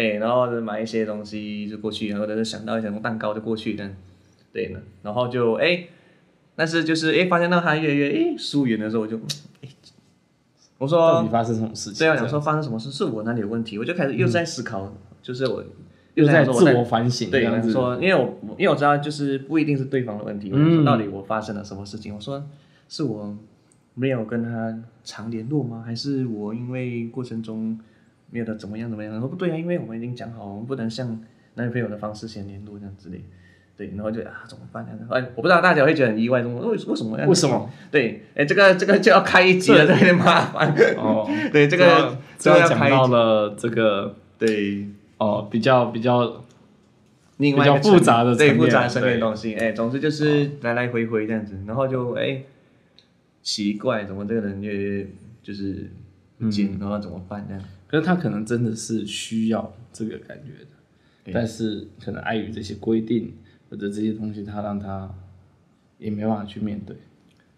[0.00, 3.92] 哎，然后就买一些东西就过去，然后或者是想到一些什么蛋糕就过去，这样，
[4.52, 5.84] 对呢，然后就哎，
[6.56, 9.16] 但是就是哎，发现到他越来越哎疏远的时候，我就
[9.62, 9.68] 哎。
[10.78, 11.98] 我说到底发生什么事情？
[11.98, 15.62] 对啊，想说发生什么事是我哪里有问题，我就开始又在思考，嗯、就是我
[16.14, 17.30] 又在自我反省。
[17.30, 22.14] 对，说因为我因为我知道就是不一定是对方的问题，嗯、我说到底我发生了什么事情？
[22.14, 22.42] 我说
[22.88, 23.36] 是我
[23.92, 25.82] 没有跟他常联络吗？
[25.84, 27.78] 还是我因为过程中
[28.30, 29.12] 没有的怎么样怎么样？
[29.12, 31.20] 然后不对啊，因为我们已经讲好，我们不能像
[31.54, 33.22] 男女朋友的方式先联络这样之类。
[33.76, 34.90] 对，然后就啊，怎么办呢？
[35.08, 36.90] 哎，我不知道大家会觉得很意外，为为什么？
[36.90, 37.16] 为什么？
[37.26, 37.70] 为什么？
[37.90, 40.70] 对，哎，这个这个就要开一集了，这有点麻烦。
[40.98, 46.44] 哦，对，这个这要讲到了这个，对，哦，比较比较，
[47.38, 52.42] 另外比较复杂的对复杂层面的东西，哎，总之就是来来回回这样子，然后就哎，
[53.40, 55.06] 奇怪，怎么这个人越
[55.42, 55.90] 就是
[56.38, 57.62] 不见，然后怎么办这样？
[57.90, 63.34] 可是他可能真的是需要这个感觉的，但是可能碍于这些规定。
[63.70, 65.08] 或者这些东西，他让他
[65.96, 66.96] 也没办法去面对，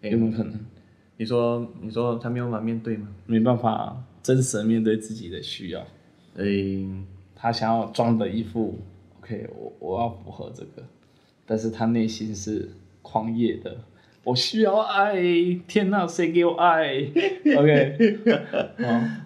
[0.01, 0.59] 欸、有没有可能？
[1.17, 3.07] 你说，你说他没有办法面对吗？
[3.25, 5.83] 没办法真实的面对自己的需要，
[6.35, 7.03] 所以、欸、
[7.35, 8.77] 他想要装的一副
[9.17, 10.87] OK，我我要符合这个，
[11.47, 12.69] 但是他内心是
[13.01, 13.75] 狂野的。
[14.23, 15.15] 我需要爱，
[15.67, 16.93] 天哪，谁给我爱？
[17.57, 18.19] OK，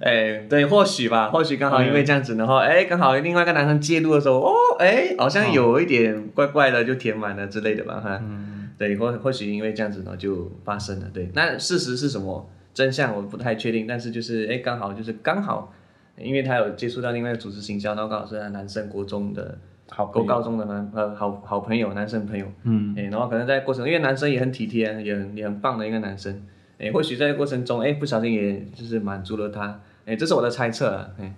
[0.01, 12.49] 哎，对，或许吧，或许刚好因为这样子，然后哎，刚好另外一个男生介入的时候，哦，哎，好像有一点怪怪的，就填满了之类的吧，哈，嗯，对，或或许因为这样子呢，就发生了，对，那事实是什么？
[12.73, 15.71] 真相我不太确定，但是就是哎，刚好就是刚好，
[16.17, 19.59] 因为他有接触到另外一个组织行销，然后刚好是男生国中的。
[19.89, 26.43] 好，高高中的男呃好好朋友，男生朋友，嗯，哎，然后可能在过程，因为男生也很体贴，也很也很棒的一个男生，
[26.77, 31.33] 哎，或许在过程中，哎，不小心也就是满足了他，哎，这是我的猜测啊，哎，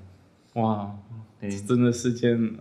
[0.56, 0.92] 哇，
[1.42, 2.56] 哎，真的是件，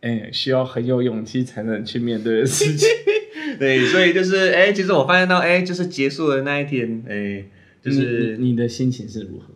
[0.00, 2.88] 哎，需要很有勇气才能去面对的事情，
[3.58, 7.44] 对，所以就是，哎，其实我发现到，哎，就是结束的那一天，哎，
[7.82, 9.52] 就是你的心情是如何？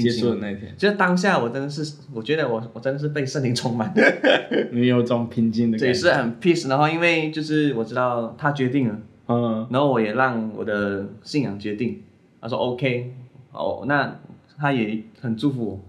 [0.00, 3.92] 结束的那一天，就是当下，我真的是，我觉得我我真的是被圣灵充满，
[4.72, 6.66] 你有种平静的感觉，也是很 peace。
[6.68, 12.02] 然后因为就是我知道他决定了，嗯，然后我也让我的信仰决定，
[12.40, 13.12] 他说 OK，
[13.52, 14.18] 哦，那
[14.56, 15.80] 他也很祝福我，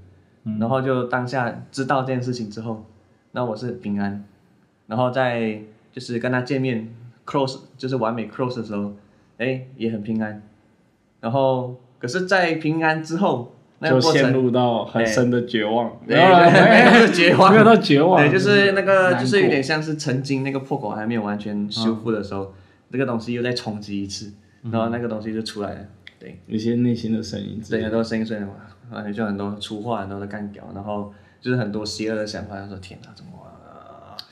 [0.43, 2.85] 嗯、然后就当下知道这件事情之后，
[3.31, 4.25] 那我是平安，
[4.87, 5.61] 然后在
[5.93, 6.93] 就是跟他见面
[7.25, 8.93] ，close 就是完美 close 的时候，
[9.37, 10.43] 哎，也很平安。
[11.21, 16.15] 然后，可是，在平安之后，那个、就陷入到很深的绝望，对，
[17.13, 22.53] 绝望，没有到绝望，对，就是那个，就是有点像是曾经那个破口还没有完全修复的时候，
[22.89, 24.31] 这、嗯、个东西又再冲击一次，
[24.71, 25.79] 然后那个东西就出来了，
[26.17, 33.31] 对，有些内心的声音，对，很多声音，所以嘛，就很多粗话，很多的干屌，然后就是很多邪恶的想法，他说天哪，怎么？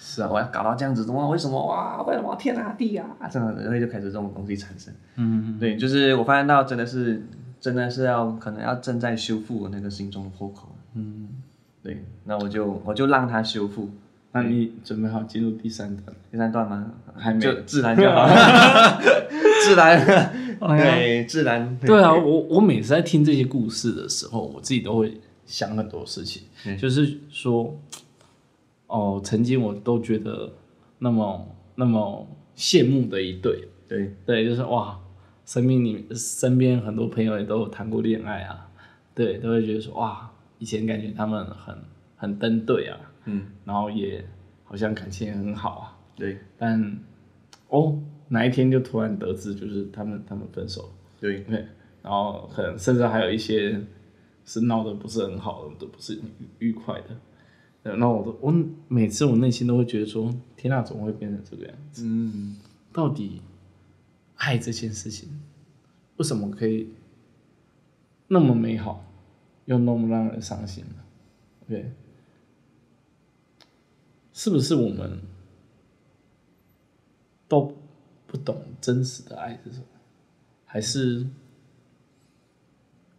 [0.04, 2.02] 是啊，我要搞到这样子，怎么，为什么哇？
[2.02, 3.06] 为什么天啊地啊？
[3.32, 4.94] 这样子，然后就开始这种东西产生。
[5.16, 7.24] 嗯嗯对，就是我发现到真的是，
[7.62, 10.76] 真的是要可能要正在修复我那个心中的破口。
[10.96, 11.30] 嗯
[11.82, 13.90] 对，那我就我就让它修复。
[14.34, 16.16] 那你准备好进入第三段？
[16.30, 16.92] 第三段吗？
[17.16, 17.40] 还没。
[17.40, 18.28] 就自然就好。
[19.64, 20.06] 自然。
[20.60, 21.78] 对，自然。
[21.80, 26.44] 对啊，我我每次在听这些故事的时候，我自己都会想很多事情，
[26.78, 27.80] 就是说。
[28.88, 30.52] 哦，曾经我都觉得
[31.00, 35.00] 那么那么羡慕的一对，对对，就是哇，
[35.52, 38.70] 生命里身边很多朋友也都有谈过恋爱啊，
[39.14, 41.76] 对，都会觉得说哇，以前感觉他们很
[42.16, 44.26] 很登对啊，嗯，然后也
[44.64, 46.98] 好像感情也很好啊，对，但
[47.68, 51.42] 哦，哪一天就突然得知就是他们他们分手了，对。
[51.42, 51.66] 对，
[52.02, 53.78] 然后可能甚至还有一些
[54.46, 56.16] 是闹得不是很好的，都不是
[56.60, 57.98] 愉愉快的。
[57.98, 58.56] 那我都我
[58.88, 62.06] 每次我内心都会觉得说，天哪，怎么会变成这个样子？
[62.08, 62.56] 嗯，
[62.94, 63.42] 到底
[64.42, 65.40] 爱这件事情
[66.18, 66.90] 为什么可以
[68.28, 69.06] 那么美好，
[69.66, 70.96] 又那么让人伤心呢？
[71.68, 71.94] 对，
[74.34, 75.22] 是不是我们
[77.48, 77.78] 都
[78.26, 79.86] 不懂真实的爱是什么？
[80.66, 81.28] 还是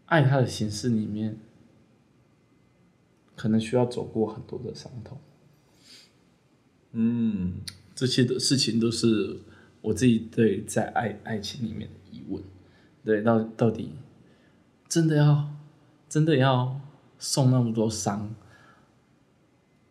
[0.06, 1.38] 爱它的形式里面？
[3.36, 5.18] 可能需要走过很多的伤痛，
[6.92, 7.60] 嗯，
[7.94, 9.40] 这些的事情都是
[9.82, 12.42] 我自己对在爱爱情里面的疑问，
[13.04, 13.92] 对，到到底
[14.88, 15.50] 真的要
[16.08, 16.80] 真的要
[17.18, 18.34] 受那么多伤，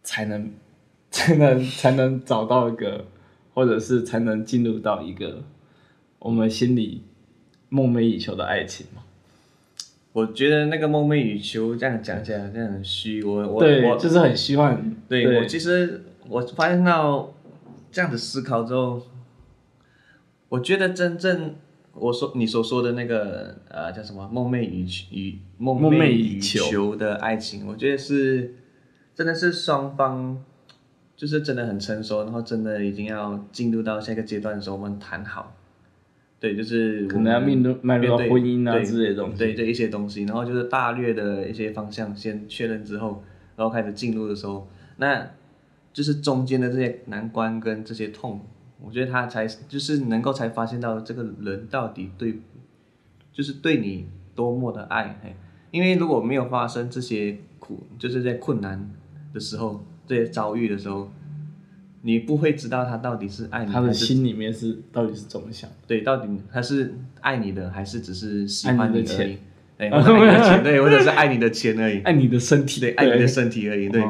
[0.02, 0.52] 才能
[1.12, 3.06] 才能才能找到一个，
[3.54, 5.44] 或者是才能进入到一个
[6.20, 7.04] 我们心里
[7.70, 9.04] 梦寐以求的爱情吗？
[10.14, 13.24] 我觉得那个梦寐以求这样讲起来，这样很虚。
[13.24, 14.96] 我我对我就是很希望。
[15.08, 17.34] 对，对我其实我发现到
[17.92, 19.02] 这样子思考之后，
[20.52, 21.56] 我觉得真正
[21.94, 28.54] 我说你所说的那个呃叫什么梦寐以以梦寐以求的爱情，我觉得是
[29.16, 30.44] 真的是双方
[31.16, 35.56] 就是真的很成熟，然后真的已经要进入到下一个阶段的时候，我们谈好。
[36.38, 43.24] 对，就是可能要面对迈入到婚姻啊之类的东西，对这一些东西，然后就是大略的一些方向先确认之后，
[43.56, 45.32] 然后开始进入的时候，那
[45.94, 48.42] 就是中间的这些难关跟这些痛，
[48.84, 52.40] 我觉得他才就是能够才发现到这个人到底对，
[53.32, 55.36] 就是对你多么的爱，嘿，
[55.72, 58.90] 因为如果没有发生这些苦，就是在困难
[59.34, 61.12] 的时候，这些遭遇的时候。
[62.04, 65.70] 你不会知道他到底是爱你，他的心里面是到底是怎么想？
[65.86, 69.38] 对，到底他是爱你的，还是只是喜欢你的钱？
[69.78, 74.04] 对，爱你的钱，对，或者是爱你的钱而已， 爱你的身体，对，爱你的身体而已，对。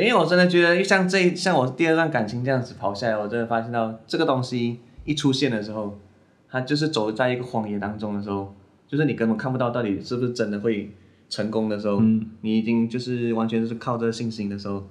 [0.00, 5.98] 因为我真的觉得，像这像我第二段感情这样子跑下来，我真的发现到这个东西一出现的时候，
[6.48, 8.54] 他就是走在一个荒野当中的时候，
[8.86, 10.90] 就是你根本看不到到底是不是真的会
[11.28, 12.00] 成功的时候，
[12.40, 14.88] 你已经就是完全是靠着信心的时候，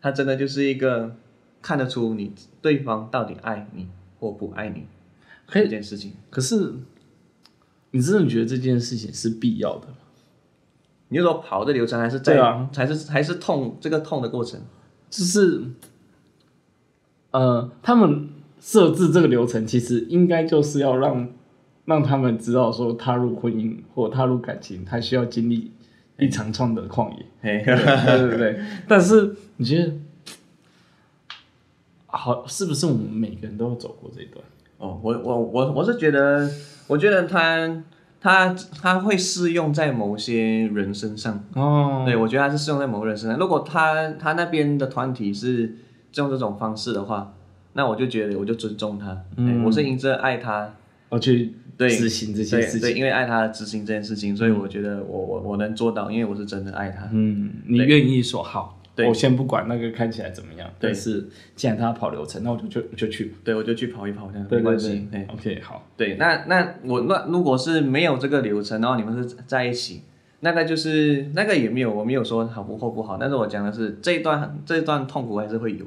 [0.00, 1.16] 他真的就是一个。
[1.62, 2.32] 看得出你
[2.62, 3.86] 对方到底爱你
[4.18, 4.86] 或不爱你
[5.46, 6.14] 这件事情。
[6.30, 6.72] 可是，
[7.90, 9.94] 你真的觉得这件事情是必要的吗？
[11.10, 14.60] 你就说跑的流程，还是在，啊、还是还是痛这个痛的过程？
[15.10, 15.62] 就是，
[17.32, 21.28] 呃，他们设置这个流程，其实应该就是要让
[21.84, 25.72] 让他们知道，说踏入婚姻或踏入感情，他需要经历
[26.18, 27.26] 一长串的旷野。
[27.42, 28.60] 对对对对。
[28.88, 29.92] 但是你觉得？
[32.06, 34.44] 好，是不是我们每个人都要走过这一段？
[34.78, 36.50] 哦，我我我我是觉得，
[36.86, 37.82] 我觉得他
[38.20, 41.42] 他他会适用在某些人身上。
[41.54, 43.38] 哦，对，我觉得他是适用在某个人身上。
[43.38, 45.74] 如果他他那边的团体是
[46.16, 47.32] 用这种方式的话，
[47.72, 49.16] 那我就觉得我就尊重他。
[49.36, 50.74] 嗯，我是因着爱他，
[51.08, 52.80] 我去执行这些事情。
[52.80, 57.08] 对，对，因为爱他执行这件事情，所以我觉得我我我能做到，因为我是真的爱他。
[57.12, 58.79] 嗯，你愿意说好。
[59.08, 65.08] 我先不管那个看起来怎么样，但是既然他要跑流程，那我就就就去，对，我就去跑一跑这样，没关系。
[65.28, 65.86] OK，好。
[65.96, 70.02] 对，那那我那如果是没有这个流程，然后你们是在一起，
[70.40, 75.84] 那个就是那个也没有，我没有说好不或不好，但是我讲的是这一段这一段痛苦还是会有，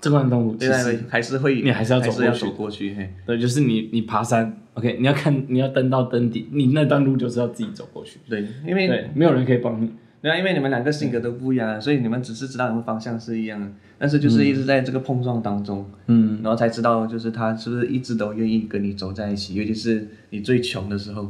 [0.00, 2.94] 这段痛苦其实还是会，你还是要走过去，要走过去。
[2.94, 8.18] 嘿，对，就是你你爬山，OK，你要看你要登到登顶，你那段路就是要自己走过去。
[8.28, 9.92] 对，因为对，没有人可以帮你。
[10.22, 13.66] 对啊，因为你们两个性格都不一样，所以你们只是知道你们方向是一样的，
[13.98, 21.28] 但是就是一直在这个碰撞当中，嗯，然后才知道就是他是不是一直都愿意跟你走在一起，尤其是你最穷的时候，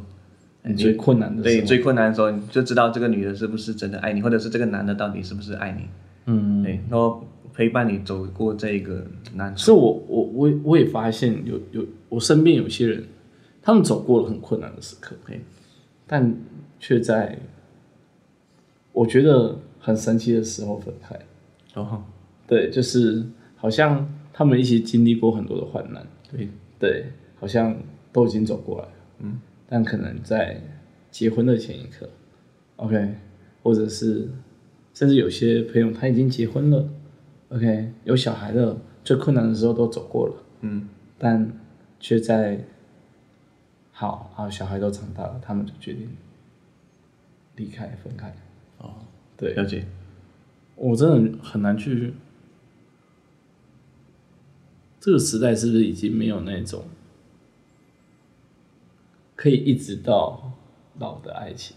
[0.64, 5.86] 你最困难的时候，对，最困难的时候，你就知道这个女的是不是真的爱你，或者是这个男的到底是不是爱你，
[6.26, 9.64] 嗯，对，然后陪伴你走过这个难处。
[9.64, 13.02] 是我我我我也发现有有我身边有些人，
[13.62, 15.40] 他们走过了很困难的时刻，嘿，
[16.06, 16.34] 但
[16.78, 17.38] 却在。
[18.92, 21.18] 我觉得很神奇的时候分开，
[21.74, 22.02] 哦，
[22.46, 23.24] 对，就是
[23.56, 26.48] 好像他们一起经历过很多的患难，对。
[26.78, 27.06] 对，
[27.38, 27.80] 好像
[28.12, 30.60] 都已经走过来了，嗯，但可能在
[31.12, 32.08] 结婚的前一刻
[32.74, 33.14] ，OK，
[33.62, 34.28] 或者是
[34.92, 36.88] 甚至有些朋友他已经结婚了
[37.50, 40.88] ，OK，有小孩了，最困难的时候都走过了，嗯，
[41.18, 41.52] 但
[42.00, 42.58] 却在
[43.92, 46.10] 好好，小孩都长大了，他们就决定
[47.54, 48.34] 离开分开。
[49.42, 49.84] 哦，对，了解。
[50.76, 52.14] 我真的很难去，
[55.00, 56.84] 这个时代是不是已经没有那种
[59.34, 60.52] 可以一直到
[60.98, 61.76] 老的爱情？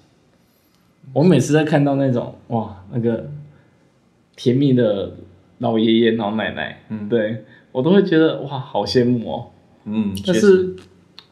[1.13, 3.29] 我每次在看到那种哇，那个
[4.35, 5.17] 甜蜜的
[5.59, 9.51] 老爷爷老奶奶，嗯，对，我都会觉得哇，好羡慕哦。
[9.85, 10.75] 嗯，但是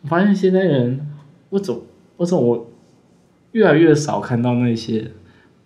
[0.02, 1.08] 我发现现在人，
[1.50, 1.82] 我总，
[2.18, 2.72] 我总我
[3.54, 5.12] 越来越少看到那些。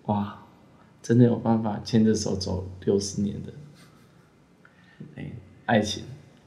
[0.06, 0.37] 哇，
[1.08, 3.54] 真的有办法牵着手走六十年的，
[5.16, 5.32] 哎，
[5.66, 6.04] 爱情，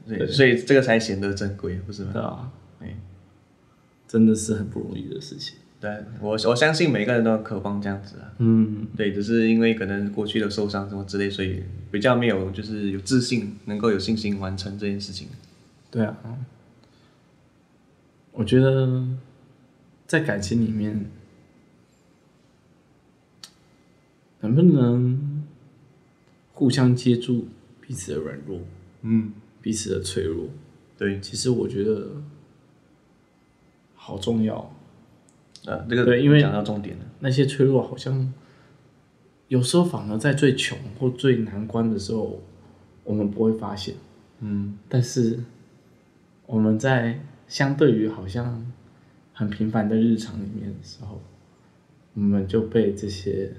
[0.07, 2.11] 对，所以这个才显得珍贵，不是吗？
[2.13, 2.95] 对啊，哎，
[4.07, 5.57] 真的是很不容易的事情。
[5.79, 5.89] 对，
[6.19, 8.35] 我我相信每个人都渴望这样子啊。
[8.37, 15.27] 嗯，对，只是因为可能过去的受伤什么之类，所以比较没有就是有自信，能够有信心完成这件事情。
[15.89, 16.37] 对啊，
[18.33, 19.03] 我觉得
[20.05, 21.09] 在感情里面。
[24.41, 25.43] 能不能
[26.53, 27.47] 互相接住
[27.79, 28.59] 彼此的软弱，
[29.01, 29.31] 嗯，
[29.61, 30.47] 彼此的脆弱，
[30.97, 32.21] 对，其实我觉得
[33.93, 34.57] 好重要。
[35.65, 38.33] 啊，这个对，因为讲到重点了，那些脆弱好像
[39.47, 42.41] 有时候反而在最穷或最难关的时候，
[43.03, 43.95] 我们不会发现，
[44.39, 45.39] 嗯，但是
[46.47, 48.65] 我们在相对于好像
[49.33, 51.21] 很平凡的日常里面的时候，
[52.15, 53.53] 我们就被这些。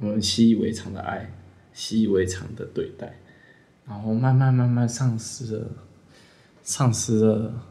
[0.00, 1.32] 我们习以为常的爱，
[1.72, 3.18] 习以为常的对待，
[3.84, 5.70] 然后慢慢慢慢丧失了，
[6.62, 7.66] 丧失了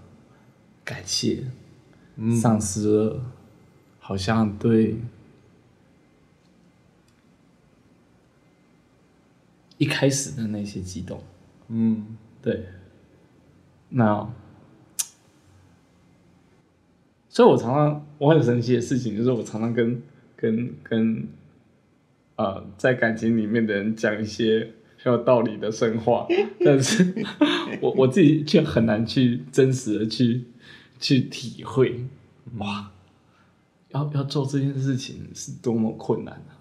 [0.84, 1.46] 感谢，
[2.18, 3.22] 嗯、丧失了
[4.00, 4.98] 好像对
[9.78, 11.24] 一开始的那些激动，
[11.70, 12.66] 嗯，对，
[13.88, 14.30] 那，
[17.30, 20.02] 所以我常常我很神奇的事情就是我常常跟
[20.36, 21.26] 跟跟。
[22.38, 24.72] 呃，在感情里面的人讲一些
[25.02, 26.28] 很有道理的深话，
[26.64, 27.26] 但是
[27.82, 30.46] 我我自己却很难去真实的去
[31.00, 32.06] 去体会，
[32.58, 32.92] 哇，
[33.90, 36.54] 要要做这件事情是多么困难啊！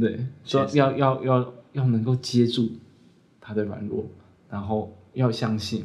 [0.00, 2.70] 对，说要要要要能够接住
[3.40, 4.06] 他的软弱，
[4.48, 5.84] 然后要相信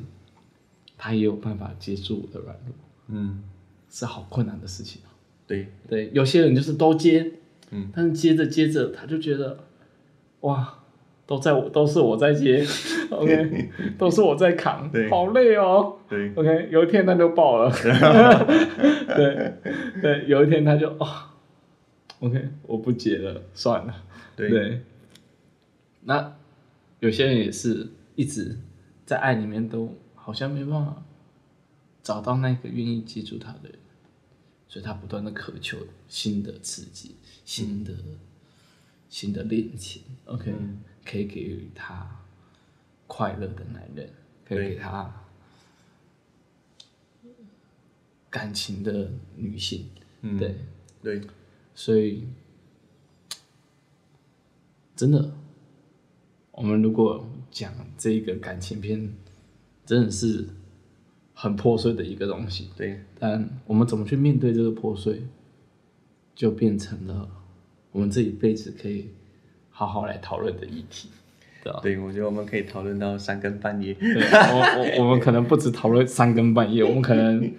[0.96, 2.76] 他也有办法接住我的软弱，
[3.08, 3.44] 嗯，
[3.90, 5.10] 是好困难的事情啊。
[5.48, 7.32] 对对，有些人就是都接。
[7.72, 9.58] 嗯，但是接着接着，他就觉得，
[10.42, 10.80] 哇，
[11.26, 12.66] 都在我，都是我在接，
[13.10, 17.72] OK， 都是我在扛，对，好累哦，对，OK，有一天他就爆了，
[19.16, 19.54] 对，
[20.02, 21.08] 对，有一天他就哦
[22.20, 23.96] ，OK，我不接了，算了，
[24.36, 24.82] 对，对，
[26.02, 26.36] 那
[27.00, 28.58] 有些人也是一直
[29.06, 31.02] 在爱里面都好像没办法
[32.04, 33.74] 找到那个愿意接住他的人。
[34.72, 38.18] 所以他不断的渴求新的刺激，新的、嗯、
[39.10, 42.24] 新的恋情，OK，、嗯、可以给予他
[43.06, 44.10] 快乐的男人，
[44.46, 45.14] 可以给他
[48.30, 49.90] 感情的女性，
[50.22, 50.56] 嗯、对。
[51.04, 51.22] 对，
[51.76, 52.30] 所以
[54.96, 55.34] 真的，
[56.52, 59.14] 我们如果讲这个感情片，
[59.86, 60.48] 真的是。
[61.42, 65.24] 很破碎的一个东西，对，但我们怎么去面对这个破碎，
[66.36, 67.28] 就变成了
[67.92, 69.10] 我们这一辈子可以
[69.72, 71.10] 好好来讨论的议题，
[71.82, 73.92] 对我觉得我们可以讨论到三更半夜。
[73.96, 77.52] 对，我我我们可能不止讨论三更半夜，我们可能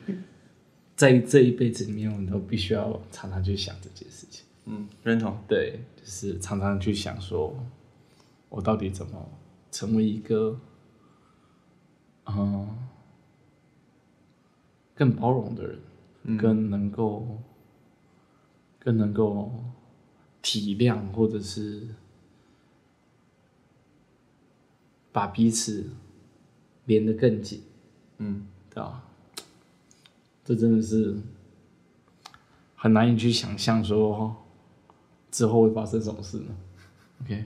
[0.94, 4.44] 在这一辈子里面，我们都必须要常常去想这件事情。
[4.66, 5.36] 嗯，认同。
[5.48, 7.52] 对，就是常常去想说，
[8.48, 9.28] 我到底怎么
[9.72, 10.56] 成为一个，
[12.26, 12.68] 嗯，
[14.94, 15.80] 更包容的人，
[16.24, 17.38] 嗯、更能够，
[18.78, 19.64] 更能够
[20.40, 21.88] 体谅，或者是
[25.10, 25.90] 把彼此
[26.84, 27.62] 连得更紧，
[28.18, 29.04] 嗯，对吧？
[30.44, 31.16] 这真的是
[32.74, 34.36] 很难以去想象，说
[35.30, 36.54] 之后会发生什么事呢
[37.22, 37.44] ？OK，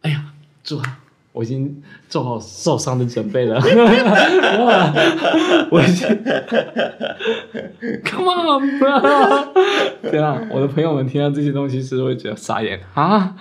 [0.00, 0.84] 哎呀，祝好，
[1.34, 3.56] 我已经做好受伤的准备了。
[5.68, 6.06] 我已经，
[8.06, 8.78] Come on，
[10.00, 12.78] 对啊，我的朋友们听到这些东西是会觉得傻眼。
[12.94, 13.34] 啊。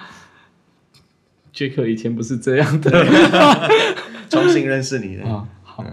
[1.51, 3.05] 杰克以前不是这样的，
[4.27, 5.23] 重新认识你的。
[5.29, 5.85] 啊，好，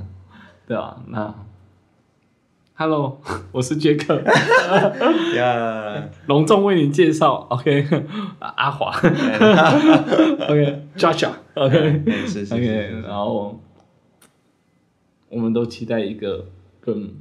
[0.67, 1.35] 对啊，那。
[2.73, 3.21] Hello，
[3.53, 4.23] 我是杰克。
[5.37, 7.87] 呀，隆重为你介绍，OK，
[8.39, 8.91] 阿华
[11.61, 12.65] ，OK，Joshua，OK，是是 OK，
[13.03, 13.61] 然后
[15.29, 16.47] 我们都期待一个
[16.81, 17.15] 更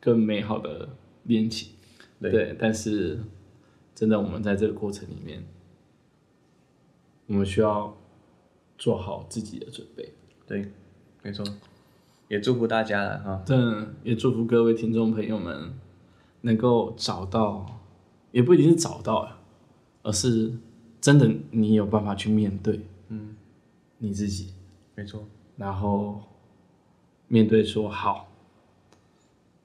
[0.00, 0.88] 更美好的
[1.24, 1.72] 恋情，
[2.20, 3.18] 对，但是
[3.94, 5.44] 真的，我们在这个过程里面，
[7.26, 7.96] 我们需要
[8.78, 10.12] 做好自己的准备，
[10.46, 10.70] 对，
[11.22, 11.44] 没错。
[12.28, 13.56] 也祝福大家了哈，对，
[14.02, 15.74] 也祝福各位听众朋友们
[16.40, 17.80] 能够找到，
[18.32, 19.28] 也不一定是找到，
[20.02, 20.54] 而是
[21.00, 22.82] 真的你有办法去面对，嗯，
[24.04, 24.52] 你自己，
[24.94, 25.26] 没错，
[25.56, 26.22] 然后
[27.28, 28.28] 面对说好，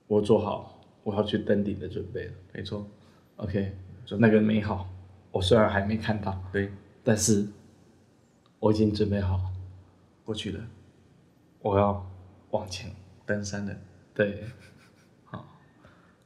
[0.07, 2.87] 我做好我要去登顶的准备了，没错
[3.35, 3.75] ，OK，
[4.17, 4.87] 那个美好，
[5.31, 6.71] 我虽然还没看到，对，
[7.03, 7.47] 但是
[8.59, 9.39] 我已经准备好
[10.23, 10.63] 过去了，
[11.61, 12.05] 我要。
[12.51, 12.89] 往前。
[13.27, 13.79] 登山的，
[14.15, 14.43] 对，
[15.25, 15.45] 好，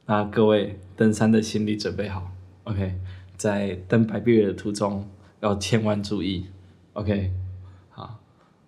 [0.06, 2.32] 那各位登山的心理准备好
[2.64, 2.98] ，OK，
[3.36, 5.06] 在登白壁的途中
[5.42, 6.48] 要千万注意
[6.94, 7.43] ，OK，好，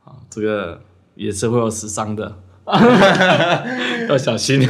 [0.06, 0.80] 好，这个
[1.16, 2.38] 也是会有死伤的，
[4.08, 4.62] 要小心，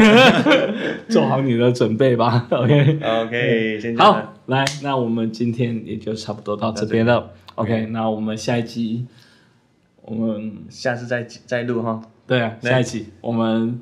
[1.10, 9.06] 做好你的准备吧， OK，OK，好，来，那我们今天也就差不多到这边了，OK，那我们下一集，
[10.04, 12.02] 我们下次再再录哈。
[12.26, 13.08] 对啊，下一集。
[13.20, 13.82] 我们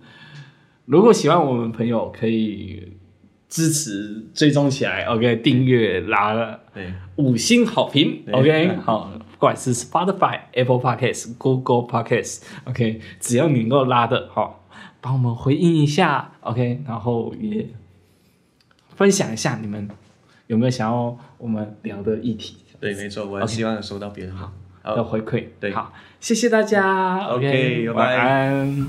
[0.86, 2.94] 如果喜欢我们朋友，可以
[3.48, 6.92] 支持追踪起来，OK，订阅拉对。
[7.18, 9.12] 五星好评，OK，好，
[9.44, 14.64] 不管是 Spotify、Apple Podcasts、Google Podcasts，OK，只要你能够拉的，好，
[15.02, 17.68] 帮我们回应一下，OK，然后也
[18.96, 19.90] 分享一下你们
[20.48, 22.56] 有没有想要我们聊的议题。
[22.80, 24.50] 对，没错，我很希望收到别人好。
[24.82, 25.92] 的回馈，对，好，
[26.22, 28.88] 谢谢大家，OK，晚安。